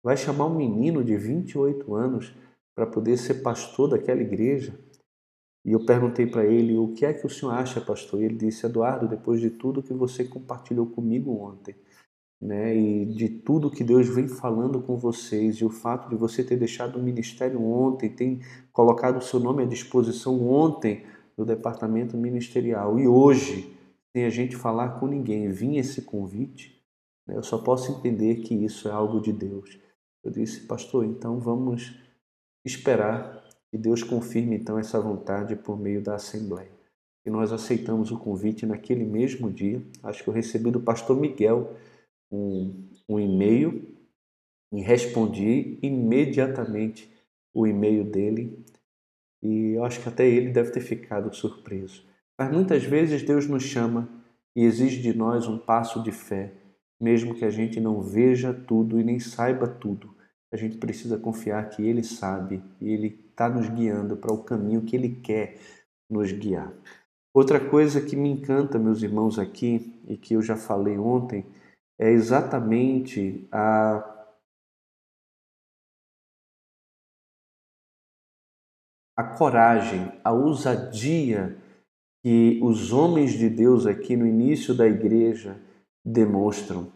Vai 0.02 0.16
chamar 0.16 0.46
um 0.46 0.54
menino 0.54 1.02
de 1.04 1.16
28 1.16 1.94
anos 1.94 2.32
para 2.78 2.86
poder 2.86 3.16
ser 3.16 3.42
pastor 3.42 3.88
daquela 3.88 4.20
igreja. 4.20 4.72
E 5.64 5.72
eu 5.72 5.84
perguntei 5.84 6.28
para 6.28 6.46
ele: 6.46 6.78
o 6.78 6.92
que 6.92 7.04
é 7.04 7.12
que 7.12 7.26
o 7.26 7.28
senhor 7.28 7.50
acha, 7.50 7.80
pastor? 7.80 8.22
E 8.22 8.26
ele 8.26 8.36
disse: 8.36 8.64
Eduardo, 8.64 9.08
depois 9.08 9.40
de 9.40 9.50
tudo 9.50 9.82
que 9.82 9.92
você 9.92 10.22
compartilhou 10.22 10.86
comigo 10.86 11.32
ontem, 11.42 11.74
né, 12.40 12.76
e 12.76 13.04
de 13.04 13.28
tudo 13.30 13.68
que 13.68 13.82
Deus 13.82 14.08
vem 14.08 14.28
falando 14.28 14.80
com 14.80 14.96
vocês, 14.96 15.56
e 15.56 15.64
o 15.64 15.70
fato 15.70 16.08
de 16.08 16.14
você 16.14 16.44
ter 16.44 16.56
deixado 16.56 17.00
o 17.00 17.02
ministério 17.02 17.60
ontem, 17.60 18.10
tem 18.10 18.42
colocado 18.72 19.16
o 19.16 19.22
seu 19.22 19.40
nome 19.40 19.64
à 19.64 19.66
disposição 19.66 20.48
ontem 20.48 21.04
no 21.36 21.44
departamento 21.44 22.16
ministerial, 22.16 22.96
e 22.96 23.08
hoje, 23.08 23.76
sem 24.12 24.24
a 24.24 24.30
gente 24.30 24.54
falar 24.54 25.00
com 25.00 25.08
ninguém, 25.08 25.50
vinha 25.50 25.80
esse 25.80 26.02
convite, 26.02 26.80
né, 27.26 27.36
eu 27.36 27.42
só 27.42 27.58
posso 27.58 27.90
entender 27.90 28.36
que 28.36 28.54
isso 28.54 28.86
é 28.86 28.92
algo 28.92 29.20
de 29.20 29.32
Deus. 29.32 29.80
Eu 30.22 30.30
disse, 30.30 30.60
pastor, 30.60 31.04
então 31.04 31.40
vamos 31.40 32.06
esperar 32.64 33.44
que 33.70 33.78
Deus 33.78 34.02
confirme 34.02 34.56
então 34.56 34.78
essa 34.78 35.00
vontade 35.00 35.54
por 35.56 35.78
meio 35.78 36.02
da 36.02 36.14
Assembleia. 36.14 36.70
E 37.26 37.30
nós 37.30 37.52
aceitamos 37.52 38.10
o 38.10 38.18
convite 38.18 38.64
naquele 38.64 39.04
mesmo 39.04 39.50
dia. 39.50 39.82
Acho 40.02 40.22
que 40.22 40.30
eu 40.30 40.34
recebi 40.34 40.70
do 40.70 40.80
pastor 40.80 41.18
Miguel 41.20 41.76
um, 42.32 42.88
um 43.08 43.20
e-mail 43.20 43.94
e 44.72 44.80
respondi 44.80 45.78
imediatamente 45.82 47.12
o 47.54 47.66
e-mail 47.66 48.04
dele. 48.04 48.64
E 49.42 49.72
eu 49.72 49.84
acho 49.84 50.00
que 50.00 50.08
até 50.08 50.26
ele 50.26 50.50
deve 50.50 50.70
ter 50.70 50.80
ficado 50.80 51.34
surpreso. 51.34 52.06
Mas 52.38 52.50
muitas 52.50 52.84
vezes 52.84 53.22
Deus 53.22 53.46
nos 53.46 53.62
chama 53.62 54.08
e 54.56 54.64
exige 54.64 55.02
de 55.02 55.16
nós 55.16 55.46
um 55.46 55.58
passo 55.58 56.02
de 56.02 56.10
fé, 56.10 56.54
mesmo 57.00 57.34
que 57.34 57.44
a 57.44 57.50
gente 57.50 57.78
não 57.78 58.00
veja 58.00 58.52
tudo 58.54 58.98
e 58.98 59.04
nem 59.04 59.20
saiba 59.20 59.68
tudo 59.68 60.17
a 60.52 60.56
gente 60.56 60.78
precisa 60.78 61.18
confiar 61.18 61.68
que 61.68 61.82
Ele 61.82 62.02
sabe 62.02 62.62
e 62.80 62.90
Ele 62.90 63.08
está 63.30 63.48
nos 63.48 63.68
guiando 63.68 64.16
para 64.16 64.32
o 64.32 64.42
caminho 64.42 64.84
que 64.84 64.96
Ele 64.96 65.20
quer 65.20 65.58
nos 66.10 66.32
guiar. 66.32 66.72
Outra 67.34 67.60
coisa 67.60 68.00
que 68.00 68.16
me 68.16 68.30
encanta, 68.30 68.78
meus 68.78 69.02
irmãos, 69.02 69.38
aqui, 69.38 70.00
e 70.08 70.16
que 70.16 70.34
eu 70.34 70.42
já 70.42 70.56
falei 70.56 70.98
ontem, 70.98 71.46
é 71.98 72.10
exatamente 72.10 73.46
a 73.52 74.14
a 79.16 79.24
coragem, 79.24 80.12
a 80.22 80.32
ousadia 80.32 81.58
que 82.22 82.60
os 82.62 82.92
homens 82.92 83.32
de 83.32 83.50
Deus 83.50 83.84
aqui 83.84 84.16
no 84.16 84.24
início 84.24 84.72
da 84.72 84.86
igreja 84.86 85.60
demonstram. 86.04 86.92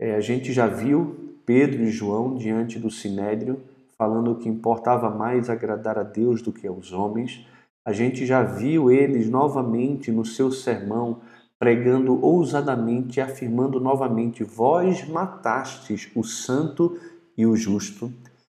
É, 0.00 0.16
a 0.16 0.20
gente 0.20 0.52
já 0.52 0.66
viu 0.66 1.31
Pedro 1.44 1.82
e 1.82 1.90
João 1.90 2.34
diante 2.34 2.78
do 2.78 2.90
sinédrio, 2.90 3.60
falando 3.96 4.34
que 4.36 4.48
importava 4.48 5.10
mais 5.10 5.48
agradar 5.48 5.98
a 5.98 6.02
Deus 6.02 6.42
do 6.42 6.52
que 6.52 6.66
aos 6.66 6.92
homens. 6.92 7.46
A 7.84 7.92
gente 7.92 8.24
já 8.26 8.42
viu 8.42 8.90
eles 8.90 9.28
novamente 9.28 10.10
no 10.10 10.24
seu 10.24 10.50
sermão 10.50 11.20
pregando 11.62 12.18
ousadamente 12.20 13.20
e 13.20 13.22
afirmando 13.22 13.78
novamente: 13.78 14.42
Vós 14.42 15.06
matastes 15.06 16.10
o 16.12 16.24
santo 16.24 16.98
e 17.38 17.46
o 17.46 17.54
justo. 17.54 18.12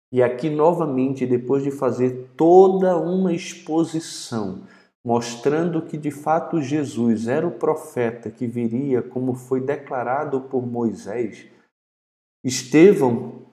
E 0.10 0.24
aqui 0.24 0.50
novamente, 0.50 1.26
depois 1.26 1.63
de 1.63 1.72
fazer 1.72 2.30
toda 2.38 2.96
uma 2.96 3.34
exposição, 3.34 4.62
mostrando 5.04 5.82
que 5.82 5.98
de 5.98 6.12
fato 6.12 6.62
Jesus 6.62 7.28
era 7.28 7.46
o 7.46 7.52
profeta 7.52 8.32
que 8.32 8.48
viria, 8.48 9.02
como 9.02 9.34
foi 9.34 9.60
declarado 9.60 10.39
por 10.39 10.65
Moisés, 10.65 11.48
Estevão, 12.43 13.43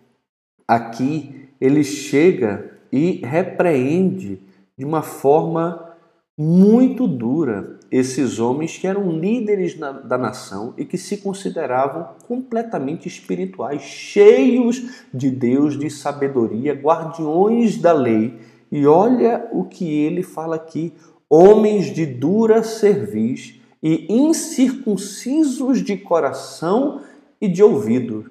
aqui, 0.66 1.48
ele 1.61 1.85
chega 1.85 2.79
e 2.90 3.20
repreende 3.24 4.40
de 4.76 4.85
uma 4.85 5.03
forma 5.03 5.94
muito 6.37 7.07
dura 7.07 7.79
esses 7.90 8.38
homens 8.38 8.79
que 8.79 8.87
eram 8.87 9.11
líderes 9.11 9.79
na, 9.79 9.92
da 9.92 10.16
nação 10.16 10.72
e 10.79 10.85
que 10.85 10.96
se 10.96 11.18
consideravam 11.18 12.14
completamente 12.26 13.07
espirituais, 13.07 13.83
cheios 13.83 15.05
de 15.12 15.31
Deus, 15.31 15.79
de 15.79 15.90
sabedoria, 15.90 16.72
guardiões 16.72 17.76
da 17.76 17.92
lei. 17.92 18.38
E 18.72 18.87
olha 18.87 19.48
o 19.53 19.64
que 19.64 19.85
ele 19.85 20.22
fala 20.22 20.57
aqui: 20.57 20.94
homens 21.29 21.92
de 21.92 22.07
dura 22.07 22.62
cerviz 22.62 23.61
e 23.83 24.07
incircuncisos 24.09 25.83
de 25.83 25.96
coração 25.96 27.03
e 27.40 27.48
de 27.48 27.62
ouvido. 27.62 28.31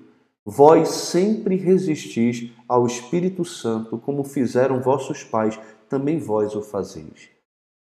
Vós 0.51 0.89
sempre 0.89 1.57
resistis 1.57 2.49
ao 2.67 2.87
Espírito 2.87 3.45
Santo, 3.45 3.99
como 3.99 4.23
fizeram 4.23 4.81
vossos 4.81 5.23
pais, 5.23 5.59
também 5.87 6.17
vós 6.17 6.55
o 6.55 6.61
fazeis. 6.63 7.29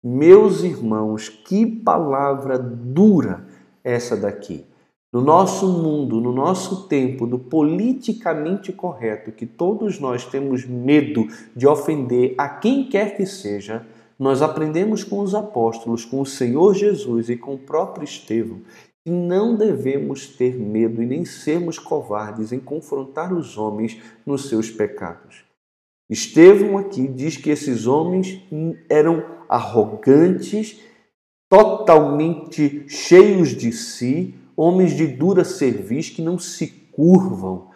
Meus 0.04 0.64
irmãos, 0.64 1.30
que 1.30 1.66
palavra 1.66 2.60
dura 2.60 3.48
essa 3.82 4.18
daqui. 4.18 4.66
No 5.14 5.22
nosso 5.22 5.66
mundo, 5.66 6.20
no 6.20 6.34
nosso 6.34 6.90
tempo 6.90 7.26
do 7.26 7.40
politicamente 7.40 8.74
correto, 8.74 9.32
que 9.32 9.46
todos 9.46 9.98
nós 9.98 10.26
temos 10.26 10.66
medo 10.66 11.26
de 11.56 11.66
ofender 11.66 12.36
a 12.38 12.50
quem 12.50 12.90
quer 12.90 13.16
que 13.16 13.26
seja, 13.26 13.88
nós 14.20 14.42
aprendemos 14.42 15.06
com 15.06 15.22
os 15.22 15.34
apóstolos, 15.34 16.04
com 16.04 16.20
o 16.20 16.26
Senhor 16.26 16.76
Jesus 16.76 17.30
e 17.30 17.38
com 17.38 17.54
o 17.54 17.60
próprio 17.60 18.04
Estevão 18.04 18.60
que 19.08 19.12
não 19.12 19.56
devemos 19.56 20.28
ter 20.28 20.58
medo 20.58 21.02
e 21.02 21.06
nem 21.06 21.24
sermos 21.24 21.80
covardes 21.80 22.52
em 22.52 22.60
confrontar 22.60 23.32
os 23.32 23.58
homens 23.58 23.98
nos 24.26 24.50
seus 24.50 24.70
pecados. 24.70 25.46
Estevão 26.10 26.78
aqui 26.78 27.08
diz 27.08 27.38
que 27.38 27.50
esses 27.50 27.88
homens 27.88 28.42
eram 28.90 29.24
arrogantes, 29.48 30.82
totalmente 31.50 32.84
cheios 32.90 33.56
de 33.56 33.72
si, 33.72 34.36
homens 34.58 34.92
de 34.92 35.08
dura 35.08 35.46
cerviz 35.46 36.10
que 36.10 36.22
não 36.22 36.38
se 36.38 36.68
curvam, 36.68 37.70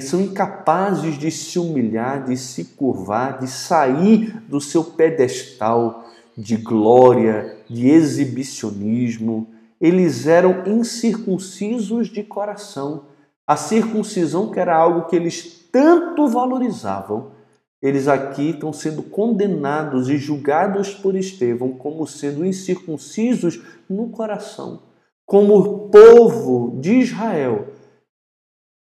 são 0.00 0.20
incapazes 0.20 1.16
de 1.16 1.30
se 1.30 1.56
humilhar, 1.56 2.24
de 2.24 2.36
se 2.36 2.64
curvar, 2.64 3.38
de 3.38 3.46
sair 3.46 4.42
do 4.48 4.60
seu 4.60 4.82
pedestal 4.82 6.04
de 6.36 6.56
glória, 6.56 7.58
de 7.70 7.88
exibicionismo. 7.88 9.53
Eles 9.80 10.26
eram 10.26 10.62
incircuncisos 10.66 12.08
de 12.08 12.22
coração. 12.22 13.06
A 13.46 13.56
circuncisão, 13.56 14.50
que 14.50 14.58
era 14.58 14.76
algo 14.76 15.06
que 15.06 15.16
eles 15.16 15.68
tanto 15.70 16.26
valorizavam, 16.28 17.32
eles 17.82 18.08
aqui 18.08 18.50
estão 18.50 18.72
sendo 18.72 19.02
condenados 19.02 20.08
e 20.08 20.16
julgados 20.16 20.94
por 20.94 21.14
Estevão 21.14 21.72
como 21.72 22.06
sendo 22.06 22.46
incircuncisos 22.46 23.60
no 23.90 24.08
coração. 24.08 24.84
Como 25.26 25.58
o 25.58 25.88
povo 25.90 26.80
de 26.80 27.00
Israel 27.00 27.73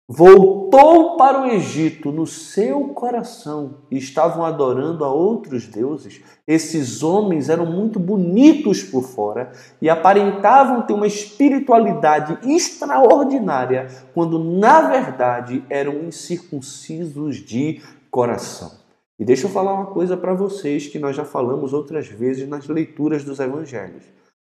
voltou 0.08 1.16
para 1.16 1.42
o 1.42 1.46
Egito 1.46 2.12
no 2.12 2.26
seu 2.26 2.88
coração 2.88 3.78
e 3.90 3.98
estavam 3.98 4.44
adorando 4.44 5.04
a 5.04 5.12
outros 5.12 5.66
deuses. 5.66 6.22
Esses 6.46 7.02
homens 7.02 7.48
eram 7.48 7.66
muito 7.66 7.98
bonitos 7.98 8.84
por 8.84 9.02
fora 9.02 9.50
e 9.82 9.90
aparentavam 9.90 10.82
ter 10.82 10.92
uma 10.92 11.08
espiritualidade 11.08 12.38
extraordinária, 12.48 13.88
quando 14.14 14.38
na 14.38 14.82
verdade 14.82 15.64
eram 15.68 16.04
incircuncisos 16.04 17.36
de 17.36 17.82
coração. 18.08 18.70
E 19.18 19.24
deixa 19.24 19.46
eu 19.46 19.50
falar 19.50 19.72
uma 19.72 19.86
coisa 19.86 20.16
para 20.16 20.34
vocês 20.34 20.86
que 20.86 20.98
nós 20.98 21.16
já 21.16 21.24
falamos 21.24 21.72
outras 21.72 22.06
vezes 22.06 22.48
nas 22.48 22.68
leituras 22.68 23.24
dos 23.24 23.40
evangelhos. 23.40 24.04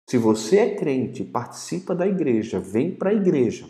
Se 0.09 0.17
você 0.17 0.59
é 0.59 0.75
crente, 0.75 1.25
participa 1.25 1.95
da 1.95 2.07
igreja, 2.07 2.59
vem 2.59 2.93
para 2.93 3.11
a 3.11 3.15
igreja, 3.15 3.67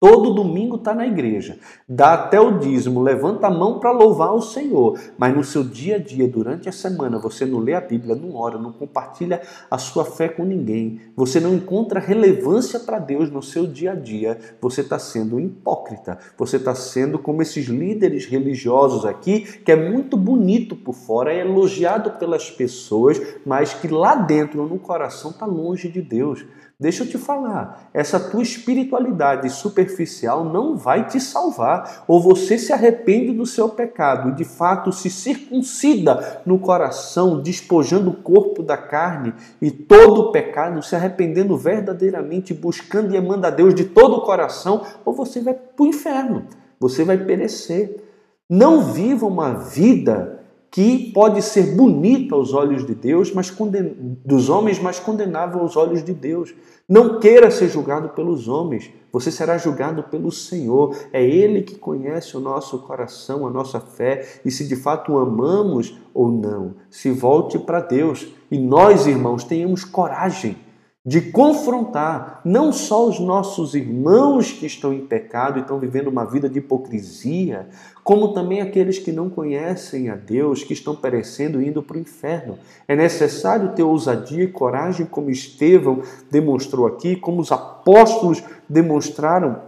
Todo 0.00 0.32
domingo 0.32 0.76
está 0.76 0.94
na 0.94 1.08
igreja, 1.08 1.58
dá 1.88 2.14
até 2.14 2.40
o 2.40 2.60
dízimo, 2.60 3.02
levanta 3.02 3.48
a 3.48 3.50
mão 3.50 3.80
para 3.80 3.90
louvar 3.90 4.32
o 4.32 4.40
Senhor, 4.40 4.96
mas 5.18 5.34
no 5.34 5.42
seu 5.42 5.64
dia 5.64 5.96
a 5.96 5.98
dia, 5.98 6.28
durante 6.28 6.68
a 6.68 6.72
semana, 6.72 7.18
você 7.18 7.44
não 7.44 7.58
lê 7.58 7.74
a 7.74 7.80
Bíblia, 7.80 8.14
não 8.14 8.36
ora, 8.36 8.58
não 8.58 8.70
compartilha 8.70 9.42
a 9.68 9.76
sua 9.76 10.04
fé 10.04 10.28
com 10.28 10.44
ninguém, 10.44 11.00
você 11.16 11.40
não 11.40 11.52
encontra 11.52 11.98
relevância 11.98 12.78
para 12.78 13.00
Deus 13.00 13.28
no 13.28 13.42
seu 13.42 13.66
dia 13.66 13.90
a 13.90 13.94
dia, 13.96 14.38
você 14.60 14.82
está 14.82 15.00
sendo 15.00 15.40
hipócrita, 15.40 16.16
você 16.36 16.58
está 16.58 16.76
sendo 16.76 17.18
como 17.18 17.42
esses 17.42 17.66
líderes 17.66 18.24
religiosos 18.24 19.04
aqui, 19.04 19.40
que 19.40 19.72
é 19.72 19.76
muito 19.90 20.16
bonito 20.16 20.76
por 20.76 20.94
fora, 20.94 21.32
é 21.32 21.40
elogiado 21.40 22.12
pelas 22.12 22.48
pessoas, 22.48 23.20
mas 23.44 23.74
que 23.74 23.88
lá 23.88 24.14
dentro, 24.14 24.64
no 24.64 24.78
coração, 24.78 25.32
está 25.32 25.44
longe 25.44 25.88
de 25.88 26.00
Deus. 26.00 26.44
Deixa 26.80 27.02
eu 27.02 27.08
te 27.08 27.18
falar, 27.18 27.90
essa 27.92 28.20
tua 28.20 28.40
espiritualidade 28.40 29.50
superficial 29.50 30.44
não 30.44 30.76
vai 30.76 31.08
te 31.08 31.18
salvar. 31.18 32.04
Ou 32.06 32.22
você 32.22 32.56
se 32.56 32.72
arrepende 32.72 33.32
do 33.32 33.44
seu 33.44 33.68
pecado 33.68 34.30
de 34.30 34.44
fato 34.44 34.92
se 34.92 35.10
circuncida 35.10 36.40
no 36.46 36.56
coração, 36.60 37.42
despojando 37.42 38.10
o 38.10 38.16
corpo 38.16 38.62
da 38.62 38.76
carne 38.76 39.34
e 39.60 39.72
todo 39.72 40.20
o 40.20 40.30
pecado, 40.30 40.80
se 40.80 40.94
arrependendo 40.94 41.56
verdadeiramente, 41.56 42.54
buscando 42.54 43.12
e 43.12 43.16
amando 43.16 43.48
a 43.48 43.50
Deus 43.50 43.74
de 43.74 43.84
todo 43.84 44.14
o 44.14 44.20
coração, 44.20 44.86
ou 45.04 45.12
você 45.12 45.40
vai 45.40 45.54
para 45.54 45.82
o 45.82 45.86
inferno, 45.86 46.46
você 46.78 47.02
vai 47.02 47.18
perecer. 47.18 48.04
Não 48.48 48.82
viva 48.82 49.26
uma 49.26 49.52
vida 49.52 50.37
que 50.70 51.12
pode 51.12 51.40
ser 51.42 51.74
bonita 51.74 52.34
aos 52.34 52.52
olhos 52.52 52.86
de 52.86 52.94
Deus, 52.94 53.32
mas 53.32 53.50
conden... 53.50 54.18
dos 54.24 54.48
homens, 54.48 54.78
mas 54.78 55.00
condenável 55.00 55.60
aos 55.60 55.76
olhos 55.76 56.04
de 56.04 56.12
Deus. 56.12 56.54
Não 56.88 57.18
queira 57.18 57.50
ser 57.50 57.68
julgado 57.68 58.10
pelos 58.10 58.48
homens, 58.48 58.90
você 59.12 59.30
será 59.30 59.56
julgado 59.56 60.02
pelo 60.04 60.30
Senhor. 60.30 60.94
É 61.12 61.24
Ele 61.24 61.62
que 61.62 61.76
conhece 61.76 62.36
o 62.36 62.40
nosso 62.40 62.78
coração, 62.80 63.46
a 63.46 63.50
nossa 63.50 63.80
fé 63.80 64.26
e 64.44 64.50
se 64.50 64.66
de 64.68 64.76
fato 64.76 65.12
o 65.12 65.18
amamos 65.18 65.98
ou 66.12 66.28
não. 66.28 66.74
Se 66.90 67.10
volte 67.10 67.58
para 67.58 67.80
Deus 67.80 68.28
e 68.50 68.58
nós, 68.58 69.06
irmãos, 69.06 69.44
tenhamos 69.44 69.84
coragem 69.84 70.56
de 71.08 71.22
confrontar 71.22 72.42
não 72.44 72.70
só 72.70 73.08
os 73.08 73.18
nossos 73.18 73.74
irmãos 73.74 74.52
que 74.52 74.66
estão 74.66 74.92
em 74.92 75.06
pecado 75.06 75.58
e 75.58 75.62
estão 75.62 75.78
vivendo 75.78 76.08
uma 76.08 76.26
vida 76.26 76.50
de 76.50 76.58
hipocrisia, 76.58 77.66
como 78.04 78.34
também 78.34 78.60
aqueles 78.60 78.98
que 78.98 79.10
não 79.10 79.30
conhecem 79.30 80.10
a 80.10 80.16
Deus, 80.16 80.62
que 80.62 80.74
estão 80.74 80.94
perecendo 80.94 81.62
e 81.62 81.68
indo 81.68 81.82
para 81.82 81.96
o 81.96 82.00
inferno. 82.00 82.58
É 82.86 82.94
necessário 82.94 83.72
ter 83.72 83.82
ousadia 83.82 84.44
e 84.44 84.48
coragem, 84.48 85.06
como 85.06 85.30
Estevão 85.30 86.02
demonstrou 86.30 86.86
aqui, 86.86 87.16
como 87.16 87.40
os 87.40 87.50
apóstolos 87.50 88.42
demonstraram 88.68 89.62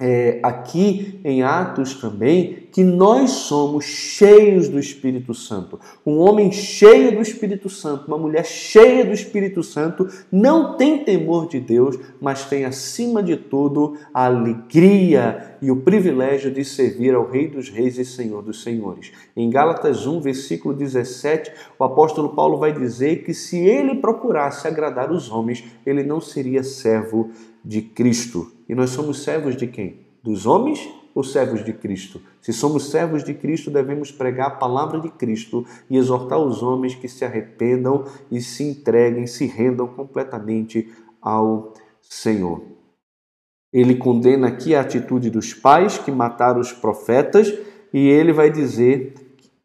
é, 0.00 0.40
aqui 0.42 1.20
em 1.24 1.44
Atos 1.44 1.94
também 1.94 2.64
que 2.72 2.82
nós 2.82 3.30
somos 3.30 3.84
cheios 3.84 4.68
do 4.68 4.80
Espírito 4.80 5.32
Santo. 5.32 5.78
Um 6.04 6.18
homem 6.18 6.50
cheio 6.50 7.12
do 7.14 7.22
Espírito 7.22 7.70
Santo, 7.70 8.08
uma 8.08 8.18
mulher 8.18 8.44
cheia 8.44 9.04
do 9.04 9.12
Espírito 9.12 9.62
Santo, 9.62 10.08
não 10.32 10.76
tem 10.76 11.04
temor 11.04 11.48
de 11.48 11.60
Deus, 11.60 11.96
mas 12.20 12.44
tem 12.46 12.64
acima 12.64 13.22
de 13.22 13.36
tudo 13.36 13.96
a 14.12 14.26
alegria 14.26 15.56
e 15.62 15.70
o 15.70 15.82
privilégio 15.82 16.50
de 16.50 16.64
servir 16.64 17.14
ao 17.14 17.30
Rei 17.30 17.46
dos 17.46 17.68
Reis 17.68 17.96
e 17.96 18.04
Senhor 18.04 18.42
dos 18.42 18.64
Senhores. 18.64 19.12
Em 19.36 19.48
Gálatas 19.48 20.08
1, 20.08 20.20
versículo 20.20 20.74
17, 20.74 21.52
o 21.78 21.84
apóstolo 21.84 22.30
Paulo 22.30 22.58
vai 22.58 22.72
dizer 22.72 23.22
que 23.22 23.32
se 23.32 23.58
ele 23.58 24.00
procurasse 24.00 24.66
agradar 24.66 25.12
os 25.12 25.30
homens, 25.30 25.64
ele 25.86 26.02
não 26.02 26.20
seria 26.20 26.64
servo 26.64 27.30
de 27.64 27.80
Cristo. 27.80 28.53
E 28.68 28.74
nós 28.74 28.90
somos 28.90 29.22
servos 29.22 29.56
de 29.56 29.66
quem? 29.66 30.06
Dos 30.22 30.46
homens 30.46 30.88
ou 31.14 31.22
servos 31.22 31.64
de 31.64 31.72
Cristo? 31.72 32.20
Se 32.40 32.52
somos 32.52 32.90
servos 32.90 33.22
de 33.22 33.34
Cristo, 33.34 33.70
devemos 33.70 34.10
pregar 34.10 34.48
a 34.48 34.50
palavra 34.56 35.00
de 35.00 35.08
Cristo 35.10 35.66
e 35.88 35.96
exortar 35.96 36.38
os 36.38 36.62
homens 36.62 36.94
que 36.94 37.08
se 37.08 37.24
arrependam 37.24 38.04
e 38.30 38.40
se 38.40 38.64
entreguem, 38.64 39.26
se 39.26 39.46
rendam 39.46 39.86
completamente 39.86 40.90
ao 41.20 41.74
Senhor. 42.00 42.62
Ele 43.72 43.96
condena 43.96 44.48
aqui 44.48 44.74
a 44.74 44.80
atitude 44.80 45.30
dos 45.30 45.52
pais 45.52 45.98
que 45.98 46.10
mataram 46.10 46.60
os 46.60 46.72
profetas 46.72 47.52
e 47.92 48.08
ele 48.08 48.32
vai 48.32 48.50
dizer 48.50 49.14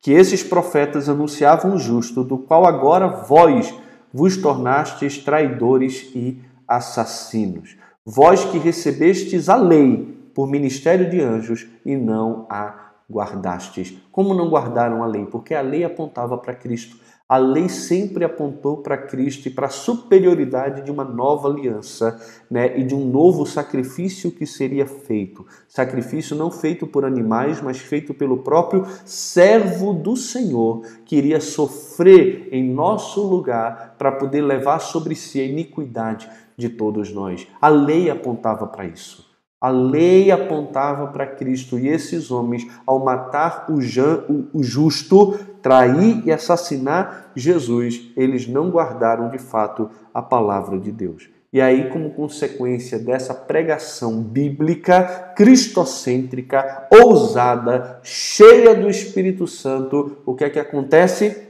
que 0.02 0.12
esses 0.12 0.42
profetas 0.44 1.10
anunciavam 1.10 1.76
o 1.76 1.78
justo, 1.80 2.24
do 2.24 2.38
qual 2.38 2.66
agora 2.66 3.08
vós 3.08 3.74
vos 4.14 4.38
tornastes 4.38 5.18
traidores 5.18 6.10
e 6.16 6.42
assassinos. 6.68 7.76
Vós 8.12 8.44
que 8.44 8.58
recebestes 8.58 9.50
a 9.50 9.56
lei 9.56 10.18
por 10.34 10.50
ministério 10.50 11.12
de 11.12 11.22
anjos 11.22 11.68
e 11.86 11.96
não 11.96 12.48
a 12.50 12.90
guardastes. 13.08 13.96
Como 14.12 14.34
não 14.34 14.50
guardaram 14.50 15.04
a 15.04 15.06
lei? 15.06 15.28
Porque 15.28 15.54
a 15.54 15.62
lei 15.62 15.84
apontava 15.84 16.36
para 16.36 16.56
Cristo. 16.56 16.98
A 17.28 17.38
lei 17.38 17.70
sempre 17.70 18.26
apontou 18.26 18.78
para 18.78 18.98
Cristo 18.98 19.48
e 19.48 19.52
para 19.52 19.68
a 19.68 19.70
superioridade 19.70 20.82
de 20.82 20.90
uma 20.90 21.04
nova 21.04 21.48
aliança 21.48 22.20
né, 22.50 22.80
e 22.80 22.84
de 22.84 22.96
um 22.96 23.06
novo 23.06 23.46
sacrifício 23.46 24.32
que 24.32 24.48
seria 24.48 24.88
feito. 24.88 25.46
Sacrifício 25.68 26.36
não 26.36 26.50
feito 26.50 26.88
por 26.88 27.06
animais, 27.06 27.62
mas 27.62 27.78
feito 27.78 28.16
pelo 28.16 28.40
próprio 28.40 28.88
servo 29.06 29.94
do 29.94 30.18
Senhor, 30.18 30.82
que 31.06 31.16
iria 31.16 31.40
sofrer 31.40 32.50
em 32.52 32.68
nosso 32.74 33.22
lugar 33.22 33.94
para 34.00 34.12
poder 34.12 34.42
levar 34.42 34.80
sobre 34.80 35.14
si 35.14 35.40
a 35.40 35.46
iniquidade 35.46 36.28
de 36.60 36.70
todos 36.70 37.12
nós. 37.12 37.48
A 37.60 37.70
lei 37.70 38.10
apontava 38.10 38.68
para 38.68 38.86
isso. 38.86 39.28
A 39.62 39.70
lei 39.70 40.32
apontava 40.32 41.08
para 41.08 41.28
Cristo 41.28 41.78
e 41.78 41.90
esses 41.90 42.32
homens, 42.32 42.66
ao 42.86 43.04
matar 43.04 43.66
o, 43.70 44.64
justo, 44.64 45.38
trair 45.62 46.26
e 46.26 46.32
assassinar 46.32 47.32
Jesus, 47.36 48.12
eles 48.16 48.48
não 48.48 48.70
guardaram 48.70 49.30
de 49.30 49.38
fato 49.38 49.90
a 50.14 50.22
palavra 50.22 50.80
de 50.80 50.92
Deus. 50.92 51.30
E 51.52 51.60
aí, 51.60 51.90
como 51.90 52.12
consequência 52.12 53.00
dessa 53.00 53.34
pregação 53.34 54.22
bíblica, 54.22 55.34
cristocêntrica, 55.36 56.88
ousada, 56.92 58.00
cheia 58.04 58.76
do 58.76 58.88
Espírito 58.88 59.48
Santo, 59.48 60.18
o 60.26 60.36
que 60.36 60.44
é 60.44 60.50
que 60.50 60.60
acontece? 60.60 61.50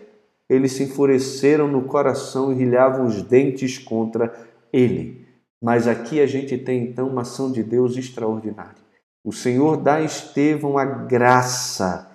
Eles 0.50 0.72
se 0.72 0.84
enfureceram 0.84 1.68
no 1.68 1.84
coração 1.84 2.52
e 2.52 2.56
rilhavam 2.56 3.06
os 3.06 3.22
dentes 3.22 3.78
contra 3.78 4.34
ele. 4.72 5.28
Mas 5.62 5.88
aqui 5.88 6.22
a 6.22 6.26
gente 6.26 6.58
tem 6.58 6.84
então 6.84 7.10
uma 7.10 7.22
ação 7.22 7.52
de 7.52 7.64
Deus 7.64 7.98
extraordinária. 7.98 8.82
O 9.24 9.34
Senhor 9.34 9.78
dá 9.78 9.96
a 9.96 10.02
Estevão 10.02 10.78
a 10.78 10.86
graça 10.86 12.10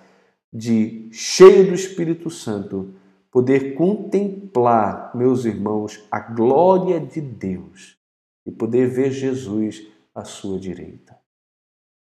de, 0.51 1.09
cheio 1.11 1.67
do 1.67 1.73
Espírito 1.73 2.29
Santo, 2.29 2.95
poder 3.29 3.75
contemplar, 3.75 5.15
meus 5.15 5.45
irmãos, 5.45 6.03
a 6.09 6.19
glória 6.19 6.99
de 6.99 7.21
Deus 7.21 7.97
e 8.45 8.51
poder 8.51 8.87
ver 8.87 9.11
Jesus 9.11 9.85
à 10.13 10.23
sua 10.23 10.57
direita. 10.57 11.17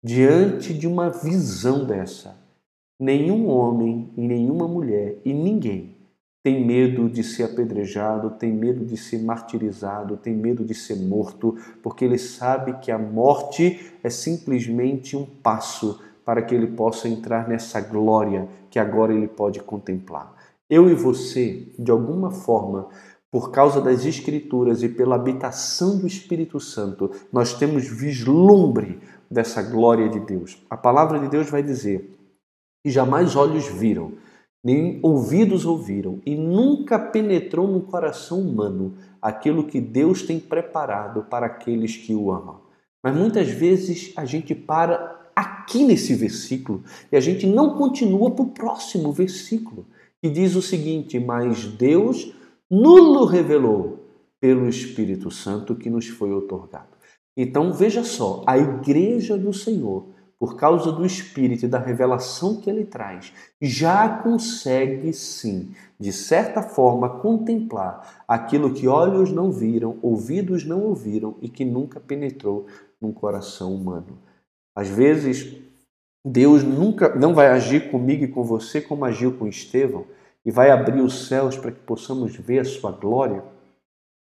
Diante 0.05 0.75
de 0.75 0.87
uma 0.87 1.09
visão 1.09 1.87
dessa, 1.87 2.37
nenhum 3.01 3.49
homem 3.49 4.13
e 4.17 4.21
nenhuma 4.21 4.69
mulher 4.69 5.19
e 5.25 5.33
ninguém 5.33 5.92
tem 6.43 6.65
medo 6.65 7.09
de 7.09 7.23
ser 7.23 7.45
apedrejado, 7.45 8.31
tem 8.31 8.53
medo 8.53 8.85
de 8.85 8.97
ser 8.97 9.23
martirizado, 9.23 10.17
tem 10.17 10.35
medo 10.35 10.65
de 10.65 10.75
ser 10.75 10.97
morto, 10.97 11.57
porque 11.83 12.05
ele 12.05 12.19
sabe 12.19 12.79
que 12.81 12.91
a 12.91 12.99
morte 12.99 13.93
é 14.03 14.11
simplesmente 14.11 15.17
um 15.17 15.25
passo 15.25 16.01
para 16.25 16.43
que 16.43 16.55
ele 16.55 16.67
possa 16.69 17.09
entrar 17.09 17.49
nessa 17.49 17.81
glória 17.81 18.49
que 18.71 18.79
agora 18.79 19.15
ele 19.15 19.29
pode 19.29 19.61
contemplar. 19.61 20.35
Eu 20.69 20.91
e 20.91 20.95
você, 20.95 21.69
de 21.79 21.91
alguma 21.91 22.31
forma, 22.31 22.89
por 23.31 23.51
causa 23.51 23.81
das 23.81 24.05
Escrituras 24.05 24.83
e 24.83 24.89
pela 24.89 25.15
habitação 25.15 25.99
do 25.99 26.07
Espírito 26.07 26.59
Santo, 26.59 27.11
nós 27.33 27.55
temos 27.55 27.87
vislumbre 27.89 28.99
dessa 29.31 29.63
glória 29.63 30.09
de 30.09 30.21
Deus. 30.21 30.63
A 30.69 30.77
palavra 30.77 31.19
de 31.19 31.29
Deus 31.29 31.49
vai 31.49 31.63
dizer: 31.63 32.13
e 32.85 32.91
jamais 32.91 33.37
olhos 33.37 33.67
viram 33.67 34.13
nem 34.65 35.01
ouvidos 35.03 35.65
ouviram, 35.65 36.21
e 36.25 36.37
nunca 36.37 36.99
penetrou 36.99 37.67
no 37.67 37.81
coração 37.81 38.41
humano 38.41 38.95
aquilo 39.21 39.65
que 39.65 39.81
Deus 39.81 40.23
tem 40.23 40.39
preparado 40.39 41.25
para 41.25 41.47
aqueles 41.47 41.97
que 41.97 42.15
o 42.15 42.31
amam. 42.31 42.61
Mas 43.03 43.17
muitas 43.17 43.49
vezes 43.49 44.13
a 44.17 44.25
gente 44.25 44.55
para 44.55 45.31
aqui 45.35 45.85
nesse 45.85 46.15
versículo 46.15 46.85
e 47.11 47.17
a 47.17 47.21
gente 47.21 47.47
não 47.47 47.77
continua 47.77 48.31
para 48.31 48.45
o 48.45 48.51
próximo 48.51 49.13
versículo, 49.13 49.87
que 50.21 50.31
diz 50.31 50.55
o 50.55 50.63
seguinte: 50.63 51.19
Mas 51.19 51.65
Deus 51.67 52.33
nulo 52.71 53.25
revelou 53.25 54.07
pelo 54.41 54.69
Espírito 54.69 55.31
Santo 55.31 55.75
que 55.75 55.91
nos 55.91 56.07
foi 56.07 56.33
otorgado. 56.33 56.93
Então 57.37 57.73
veja 57.73 58.05
só, 58.05 58.43
a 58.47 58.59
igreja 58.59 59.37
do 59.37 59.53
Senhor 59.53 60.11
por 60.43 60.57
causa 60.57 60.91
do 60.91 61.07
Espírito 61.07 61.67
e 61.67 61.69
da 61.69 61.79
revelação 61.79 62.61
que 62.61 62.69
ele 62.69 62.85
traz, 62.85 63.33
já 63.61 64.09
consegue 64.09 65.13
sim, 65.13 65.73
de 66.01 66.13
certa 66.13 66.61
forma, 66.61 67.21
contemplar 67.21 68.25
aquilo 68.27 68.75
que 68.75 68.89
olhos 68.89 69.31
não 69.31 69.53
viram, 69.53 70.01
ouvidos 70.03 70.65
não 70.65 70.83
ouviram 70.83 71.37
e 71.41 71.49
que 71.49 71.65
nunca 71.65 72.01
penetrou 72.01 72.67
num 73.01 73.13
coração 73.13 73.73
humano. 73.73 74.19
Às 74.75 74.89
vezes, 74.89 75.63
Deus 76.27 76.65
nunca 76.65 77.15
não 77.15 77.35
vai 77.35 77.47
agir 77.47 77.89
comigo 77.93 78.25
e 78.25 78.29
com 78.29 78.43
você 78.43 78.81
como 78.81 79.05
agiu 79.05 79.39
com 79.39 79.47
Estevão 79.47 80.07
e 80.45 80.51
vai 80.51 80.73
abrir 80.73 81.03
os 81.03 81.29
céus 81.29 81.57
para 81.57 81.71
que 81.71 81.83
possamos 81.83 82.35
ver 82.35 82.59
a 82.59 82.65
sua 82.65 82.91
glória 82.91 83.45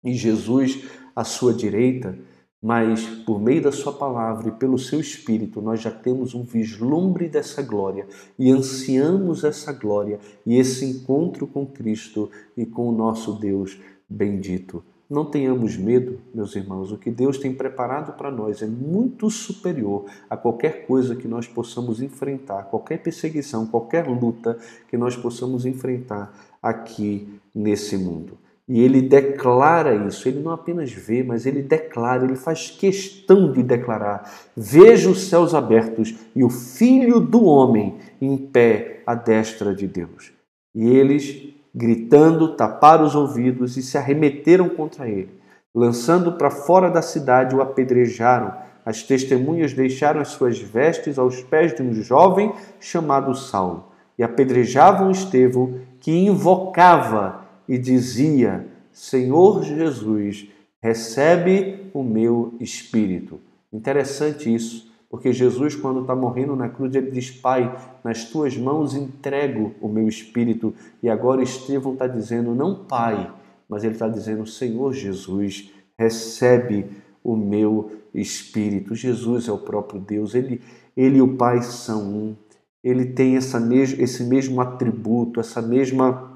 e 0.04 0.14
Jesus 0.14 0.88
à 1.16 1.24
sua 1.24 1.52
direita 1.52 2.16
mas 2.62 3.06
por 3.26 3.42
meio 3.42 3.64
da 3.64 3.72
Sua 3.72 3.92
palavra 3.92 4.50
e 4.50 4.52
pelo 4.52 4.78
Seu 4.78 5.00
Espírito, 5.00 5.62
nós 5.62 5.82
já 5.82 5.90
temos 5.90 6.36
um 6.36 6.44
vislumbre 6.44 7.28
dessa 7.28 7.62
glória 7.62 8.06
e 8.38 8.52
ansiamos 8.52 9.44
essa 9.44 9.74
glória 9.74 10.20
e 10.46 10.58
esse 10.58 10.86
encontro 10.86 11.48
com 11.48 11.66
Cristo 11.66 12.30
e 12.56 12.66
com 12.66 12.88
o 12.88 12.92
nosso 12.92 13.34
Deus 13.34 13.80
bendito. 14.08 14.84
Não 15.10 15.26
tenhamos 15.26 15.76
medo, 15.76 16.22
meus 16.34 16.56
irmãos, 16.56 16.90
o 16.90 16.98
que 16.98 17.12
Deus 17.12 17.38
tem 17.38 17.54
preparado 17.54 18.14
para 18.14 18.32
nós 18.32 18.62
é 18.62 18.66
muito 18.66 19.30
superior 19.30 20.06
a 20.30 20.38
qualquer 20.38 20.88
coisa 20.88 21.18
que 21.18 21.28
nós 21.28 21.48
possamos 21.48 22.02
enfrentar, 22.02 22.64
qualquer 22.64 23.00
perseguição, 23.00 23.68
qualquer 23.68 24.08
luta 24.08 24.58
que 24.88 24.96
nós 24.96 25.18
possamos 25.18 25.66
enfrentar 25.66 26.34
aqui 26.64 27.28
nesse 27.54 27.98
mundo. 27.98 28.38
E 28.74 28.82
ele 28.82 29.02
declara 29.02 29.94
isso, 30.08 30.30
ele 30.30 30.40
não 30.40 30.54
apenas 30.54 30.90
vê, 30.94 31.22
mas 31.22 31.46
ele 31.46 31.62
declara, 31.62 32.24
ele 32.24 32.38
faz 32.38 32.72
questão 32.72 33.52
de 33.52 33.62
declarar: 33.62 34.32
Veja 34.56 35.10
os 35.10 35.28
céus 35.28 35.54
abertos 35.54 36.16
e 36.34 36.42
o 36.42 36.50
Filho 36.50 37.20
do 37.20 37.44
Homem 37.44 37.98
em 38.22 38.38
pé 38.38 39.02
à 39.06 39.14
destra 39.14 39.76
de 39.76 39.86
Deus. 39.86 40.32
E 40.74 40.90
eles, 40.90 41.50
gritando, 41.76 42.56
taparam 42.56 43.04
os 43.04 43.14
ouvidos 43.14 43.76
e 43.76 43.84
se 43.84 43.98
arremeteram 43.98 44.70
contra 44.70 45.06
ele. 45.10 45.32
Lançando 45.76 46.32
para 46.32 46.50
fora 46.50 46.90
da 46.90 47.02
cidade, 47.02 47.54
o 47.54 47.62
apedrejaram. 47.62 48.54
As 48.86 49.04
testemunhas 49.04 49.74
deixaram 49.74 50.22
as 50.22 50.30
suas 50.30 50.58
vestes 50.58 51.20
aos 51.20 51.44
pés 51.44 51.76
de 51.76 51.84
um 51.84 51.94
jovem 51.94 52.54
chamado 52.80 53.36
Saulo 53.36 53.92
e 54.18 54.24
apedrejavam 54.24 55.12
Estevão, 55.12 55.82
que 56.00 56.12
invocava 56.12 57.41
e 57.72 57.78
dizia: 57.78 58.68
Senhor 58.92 59.64
Jesus, 59.64 60.46
recebe 60.84 61.90
o 61.94 62.04
meu 62.04 62.54
espírito. 62.60 63.40
Interessante 63.72 64.54
isso, 64.54 64.92
porque 65.10 65.32
Jesus, 65.32 65.74
quando 65.74 66.02
está 66.02 66.14
morrendo 66.14 66.54
na 66.54 66.68
cruz, 66.68 66.94
ele 66.94 67.10
diz: 67.10 67.32
Pai, 67.32 67.74
nas 68.04 68.26
tuas 68.26 68.58
mãos 68.58 68.94
entrego 68.94 69.74
o 69.80 69.88
meu 69.88 70.06
espírito. 70.10 70.74
E 71.02 71.10
agora 71.10 71.42
Estevão 71.42 71.94
está 71.94 72.08
dizendo: 72.08 72.54
Não, 72.54 72.76
Pai, 72.76 73.32
mas 73.70 73.86
ele 73.86 73.94
está 73.94 74.10
dizendo: 74.10 74.46
Senhor 74.46 74.92
Jesus, 74.92 75.72
recebe 75.98 76.88
o 77.24 77.38
meu 77.38 77.90
espírito. 78.14 78.96
Jesus 78.96 79.48
é 79.48 79.52
o 79.54 79.58
próprio 79.58 80.02
Deus, 80.02 80.36
ele, 80.36 80.60
ele 80.98 81.20
e 81.20 81.22
o 81.22 81.38
Pai 81.38 81.62
são 81.62 82.04
um. 82.04 82.36
Ele 82.84 83.06
tem 83.06 83.38
essa 83.38 83.62
mes 83.62 83.98
esse 83.98 84.26
mesmo 84.26 84.60
atributo, 84.60 85.40
essa 85.40 85.62
mesma 85.62 86.31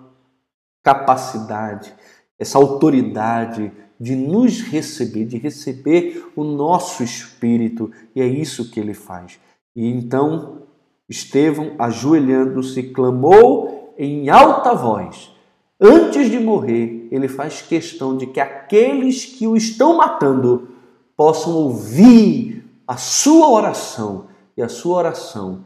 capacidade, 0.85 1.91
essa 2.37 2.59
autoridade 2.59 3.71
de 3.99 4.15
nos 4.15 4.61
receber, 4.61 5.25
de 5.25 5.37
receber 5.37 6.31
o 6.35 6.43
nosso 6.43 7.01
espírito, 7.01 7.91
e 8.15 8.21
é 8.21 8.27
isso 8.27 8.69
que 8.69 8.79
ele 8.79 8.93
faz. 8.93 9.39
E 9.75 9.89
então 9.89 10.61
Estevão, 11.09 11.73
ajoelhando-se, 11.79 12.83
clamou 12.83 13.93
em 13.97 14.29
alta 14.29 14.73
voz. 14.75 15.31
Antes 15.79 16.29
de 16.29 16.39
morrer, 16.39 17.07
ele 17.11 17.27
faz 17.27 17.61
questão 17.61 18.15
de 18.15 18.27
que 18.27 18.39
aqueles 18.39 19.25
que 19.25 19.47
o 19.47 19.55
estão 19.55 19.97
matando 19.97 20.69
possam 21.15 21.53
ouvir 21.53 22.63
a 22.87 22.97
sua 22.97 23.49
oração. 23.49 24.27
E 24.57 24.61
a 24.61 24.69
sua 24.69 24.97
oração 24.97 25.65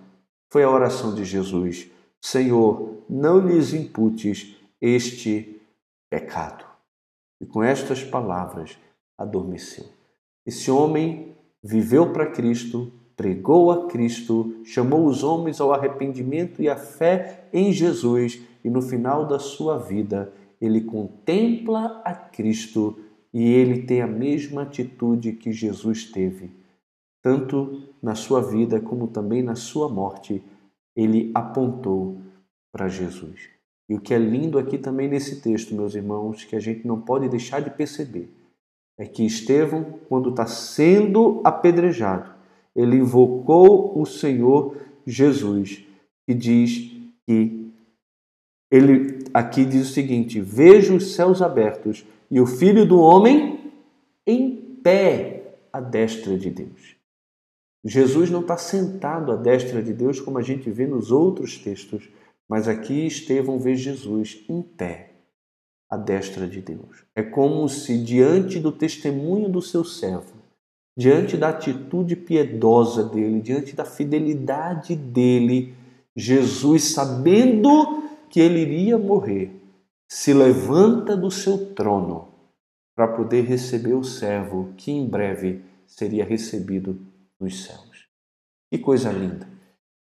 foi 0.50 0.64
a 0.64 0.70
oração 0.70 1.14
de 1.14 1.24
Jesus: 1.24 1.90
Senhor, 2.22 2.96
não 3.10 3.40
lhes 3.40 3.74
imputes 3.74 4.59
este 4.82 5.62
pecado. 6.10 6.66
E 7.42 7.46
com 7.46 7.64
estas 7.64 8.04
palavras 8.04 8.78
adormeceu. 9.18 9.86
Esse 10.46 10.72
homem 10.72 11.36
viveu 11.64 12.12
para 12.12 12.32
Cristo, 12.32 12.92
pregou 13.16 13.72
a 13.72 13.88
Cristo, 13.88 14.62
chamou 14.64 15.06
os 15.06 15.24
homens 15.24 15.60
ao 15.60 15.74
arrependimento 15.74 16.62
e 16.62 16.70
à 16.70 16.76
fé 16.76 17.48
em 17.52 17.72
Jesus, 17.72 18.42
e 18.64 18.70
no 18.70 18.82
final 18.82 19.26
da 19.28 19.40
sua 19.40 19.78
vida 19.78 20.34
ele 20.60 20.82
contempla 20.82 22.02
a 22.04 22.14
Cristo 22.14 22.98
e 23.34 23.44
ele 23.44 23.84
tem 23.84 24.02
a 24.02 24.08
mesma 24.08 24.64
atitude 24.64 25.34
que 25.34 25.52
Jesus 25.52 26.06
teve. 26.06 26.52
Tanto 27.22 27.84
na 28.02 28.16
sua 28.16 28.42
vida 28.42 28.80
como 28.80 29.08
também 29.08 29.44
na 29.44 29.56
sua 29.56 29.90
morte, 29.90 30.44
ele 30.96 31.32
apontou 31.34 32.22
para 32.72 32.88
Jesus. 32.88 33.59
E 33.90 33.96
o 33.96 34.00
que 34.00 34.14
é 34.14 34.20
lindo 34.20 34.60
aqui 34.60 34.78
também 34.78 35.08
nesse 35.08 35.42
texto, 35.42 35.74
meus 35.74 35.96
irmãos, 35.96 36.46
que 36.46 36.56
a 36.56 36.60
gente 36.60 36.86
não 36.86 37.02
pode 37.02 37.28
deixar 37.28 37.60
de 37.60 37.72
perceber, 37.72 38.32
é 39.00 39.06
que 39.06 39.26
Estevão, 39.26 40.00
quando 40.08 40.30
está 40.30 40.46
sendo 40.46 41.42
apedrejado, 41.44 42.30
ele 42.76 42.98
invocou 42.98 44.00
o 44.00 44.06
Senhor 44.06 44.78
Jesus 45.08 45.84
e 46.28 46.34
diz 46.36 46.92
que 47.28 47.72
ele 48.72 49.24
aqui 49.34 49.66
diz 49.66 49.90
o 49.90 49.94
seguinte: 49.94 50.40
Vejo 50.40 50.96
os 50.96 51.16
céus 51.16 51.42
abertos 51.42 52.06
e 52.30 52.40
o 52.40 52.46
Filho 52.46 52.86
do 52.86 53.00
homem 53.00 53.72
em 54.28 54.56
pé 54.84 55.56
à 55.74 55.80
destra 55.80 56.38
de 56.38 56.52
Deus. 56.52 56.96
Jesus 57.84 58.30
não 58.30 58.42
está 58.42 58.58
sentado 58.58 59.32
à 59.32 59.36
destra 59.36 59.82
de 59.82 59.94
Deus 59.94 60.20
como 60.20 60.38
a 60.38 60.42
gente 60.42 60.70
vê 60.70 60.86
nos 60.86 61.12
outros 61.12 61.58
textos, 61.58 62.10
mas 62.50 62.68
aqui 62.68 63.06
Estevão 63.06 63.60
vê 63.60 63.76
Jesus 63.76 64.44
em 64.50 64.62
pé 64.62 65.12
à 65.90 65.96
destra 65.96 66.48
de 66.48 66.62
Deus. 66.62 67.06
É 67.16 67.22
como 67.22 67.70
se 67.70 68.04
diante 68.04 68.60
do 68.60 68.72
testemunho 68.72 69.48
do 69.48 69.62
seu 69.62 69.84
servo 69.84 70.40
diante 71.00 71.38
da 71.38 71.48
atitude 71.48 72.14
piedosa 72.14 73.06
dele, 73.06 73.40
diante 73.40 73.74
da 73.74 73.86
fidelidade 73.86 74.98
dele, 74.98 75.74
Jesus, 76.14 76.92
sabendo 76.92 78.04
que 78.30 78.42
ele 78.42 78.60
iria 78.60 78.98
morrer, 78.98 79.50
se 80.10 80.34
levanta 80.34 81.16
do 81.16 81.32
seu 81.32 81.74
trono 81.74 82.28
para 82.94 83.08
poder 83.08 83.46
receber 83.46 83.94
o 83.94 84.04
servo 84.04 84.74
que 84.76 84.92
em 84.92 85.08
breve 85.08 85.64
seria 85.88 86.26
recebido 86.26 87.00
nos 87.40 87.64
céus. 87.64 88.10
Que 88.70 88.78
coisa 88.78 89.10
linda! 89.10 89.48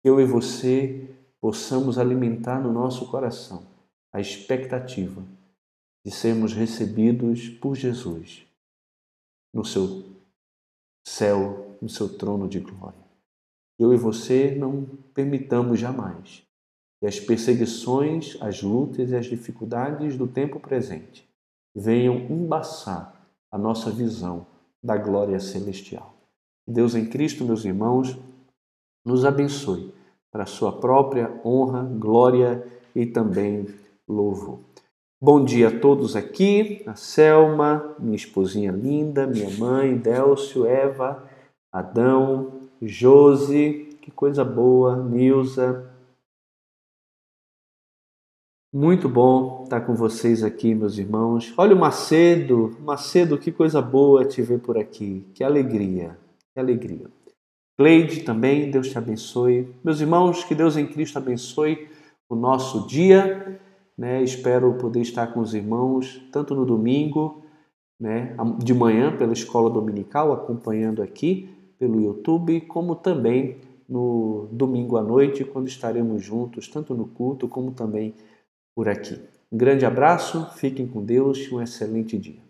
Eu 0.02 0.18
e 0.18 0.24
você 0.24 1.10
possamos 1.40 1.98
alimentar 1.98 2.60
no 2.60 2.72
nosso 2.72 3.10
coração 3.10 3.66
a 4.12 4.20
expectativa 4.20 5.22
de 6.04 6.10
sermos 6.10 6.52
recebidos 6.52 7.48
por 7.48 7.74
Jesus 7.74 8.46
no 9.52 9.64
seu 9.64 10.04
céu, 11.06 11.78
no 11.80 11.88
seu 11.88 12.08
trono 12.16 12.48
de 12.48 12.60
glória. 12.60 12.98
Eu 13.78 13.92
e 13.92 13.96
você 13.96 14.54
não 14.54 14.84
permitamos 15.14 15.78
jamais 15.80 16.42
que 17.00 17.06
as 17.06 17.20
perseguições, 17.20 18.36
as 18.40 18.62
lutas 18.62 19.10
e 19.10 19.16
as 19.16 19.26
dificuldades 19.26 20.16
do 20.16 20.26
tempo 20.26 20.60
presente 20.60 21.28
venham 21.74 22.16
embaçar 22.30 23.28
a 23.50 23.58
nossa 23.58 23.90
visão 23.90 24.46
da 24.82 24.96
glória 24.96 25.38
celestial. 25.40 26.14
Deus 26.66 26.94
em 26.94 27.08
Cristo, 27.08 27.44
meus 27.44 27.64
irmãos, 27.64 28.18
nos 29.04 29.24
abençoe 29.24 29.92
para 30.36 30.44
sua 30.44 30.70
própria 30.70 31.32
honra, 31.42 31.82
glória 31.82 32.62
e 32.94 33.06
também 33.06 33.66
louvor. 34.06 34.60
Bom 35.18 35.42
dia 35.42 35.68
a 35.68 35.80
todos 35.80 36.14
aqui, 36.14 36.82
a 36.86 36.94
Selma, 36.94 37.96
minha 37.98 38.16
esposinha 38.16 38.70
linda, 38.70 39.26
minha 39.26 39.48
mãe, 39.56 39.96
Délcio, 39.96 40.66
Eva, 40.66 41.26
Adão, 41.72 42.68
Josi, 42.82 43.96
que 44.02 44.10
coisa 44.10 44.44
boa, 44.44 45.02
Nilza. 45.02 45.90
Muito 48.70 49.08
bom 49.08 49.62
estar 49.64 49.80
com 49.80 49.94
vocês 49.94 50.44
aqui, 50.44 50.74
meus 50.74 50.98
irmãos. 50.98 51.54
Olha 51.56 51.74
o 51.74 51.78
Macedo, 51.78 52.76
Macedo, 52.80 53.38
que 53.38 53.50
coisa 53.50 53.80
boa 53.80 54.22
te 54.22 54.42
ver 54.42 54.60
por 54.60 54.76
aqui, 54.76 55.24
que 55.32 55.42
alegria, 55.42 56.18
que 56.52 56.60
alegria. 56.60 57.06
Cleide 57.76 58.22
também, 58.22 58.70
Deus 58.70 58.88
te 58.88 58.98
abençoe. 58.98 59.68
Meus 59.84 60.00
irmãos, 60.00 60.44
que 60.44 60.54
Deus 60.54 60.76
em 60.76 60.86
Cristo 60.86 61.18
abençoe 61.18 61.88
o 62.28 62.34
nosso 62.34 62.86
dia 62.86 63.60
né? 63.96 64.22
Espero 64.22 64.74
poder 64.74 65.00
estar 65.00 65.28
com 65.28 65.40
os 65.40 65.54
irmãos 65.54 66.20
tanto 66.30 66.54
no 66.54 66.66
domingo, 66.66 67.42
né, 67.98 68.36
de 68.62 68.74
manhã 68.74 69.16
pela 69.16 69.32
escola 69.32 69.70
dominical, 69.70 70.32
acompanhando 70.32 71.02
aqui 71.02 71.48
pelo 71.78 72.00
YouTube, 72.00 72.60
como 72.62 72.94
também 72.94 73.56
no 73.88 74.48
domingo 74.52 74.96
à 74.98 75.02
noite, 75.02 75.44
quando 75.44 75.68
estaremos 75.68 76.22
juntos, 76.22 76.68
tanto 76.68 76.94
no 76.94 77.06
culto 77.06 77.48
como 77.48 77.70
também 77.70 78.14
por 78.74 78.88
aqui. 78.88 79.18
Um 79.50 79.56
grande 79.56 79.86
abraço, 79.86 80.50
fiquem 80.56 80.86
com 80.86 81.02
Deus 81.02 81.38
e 81.38 81.54
um 81.54 81.62
excelente 81.62 82.18
dia. 82.18 82.45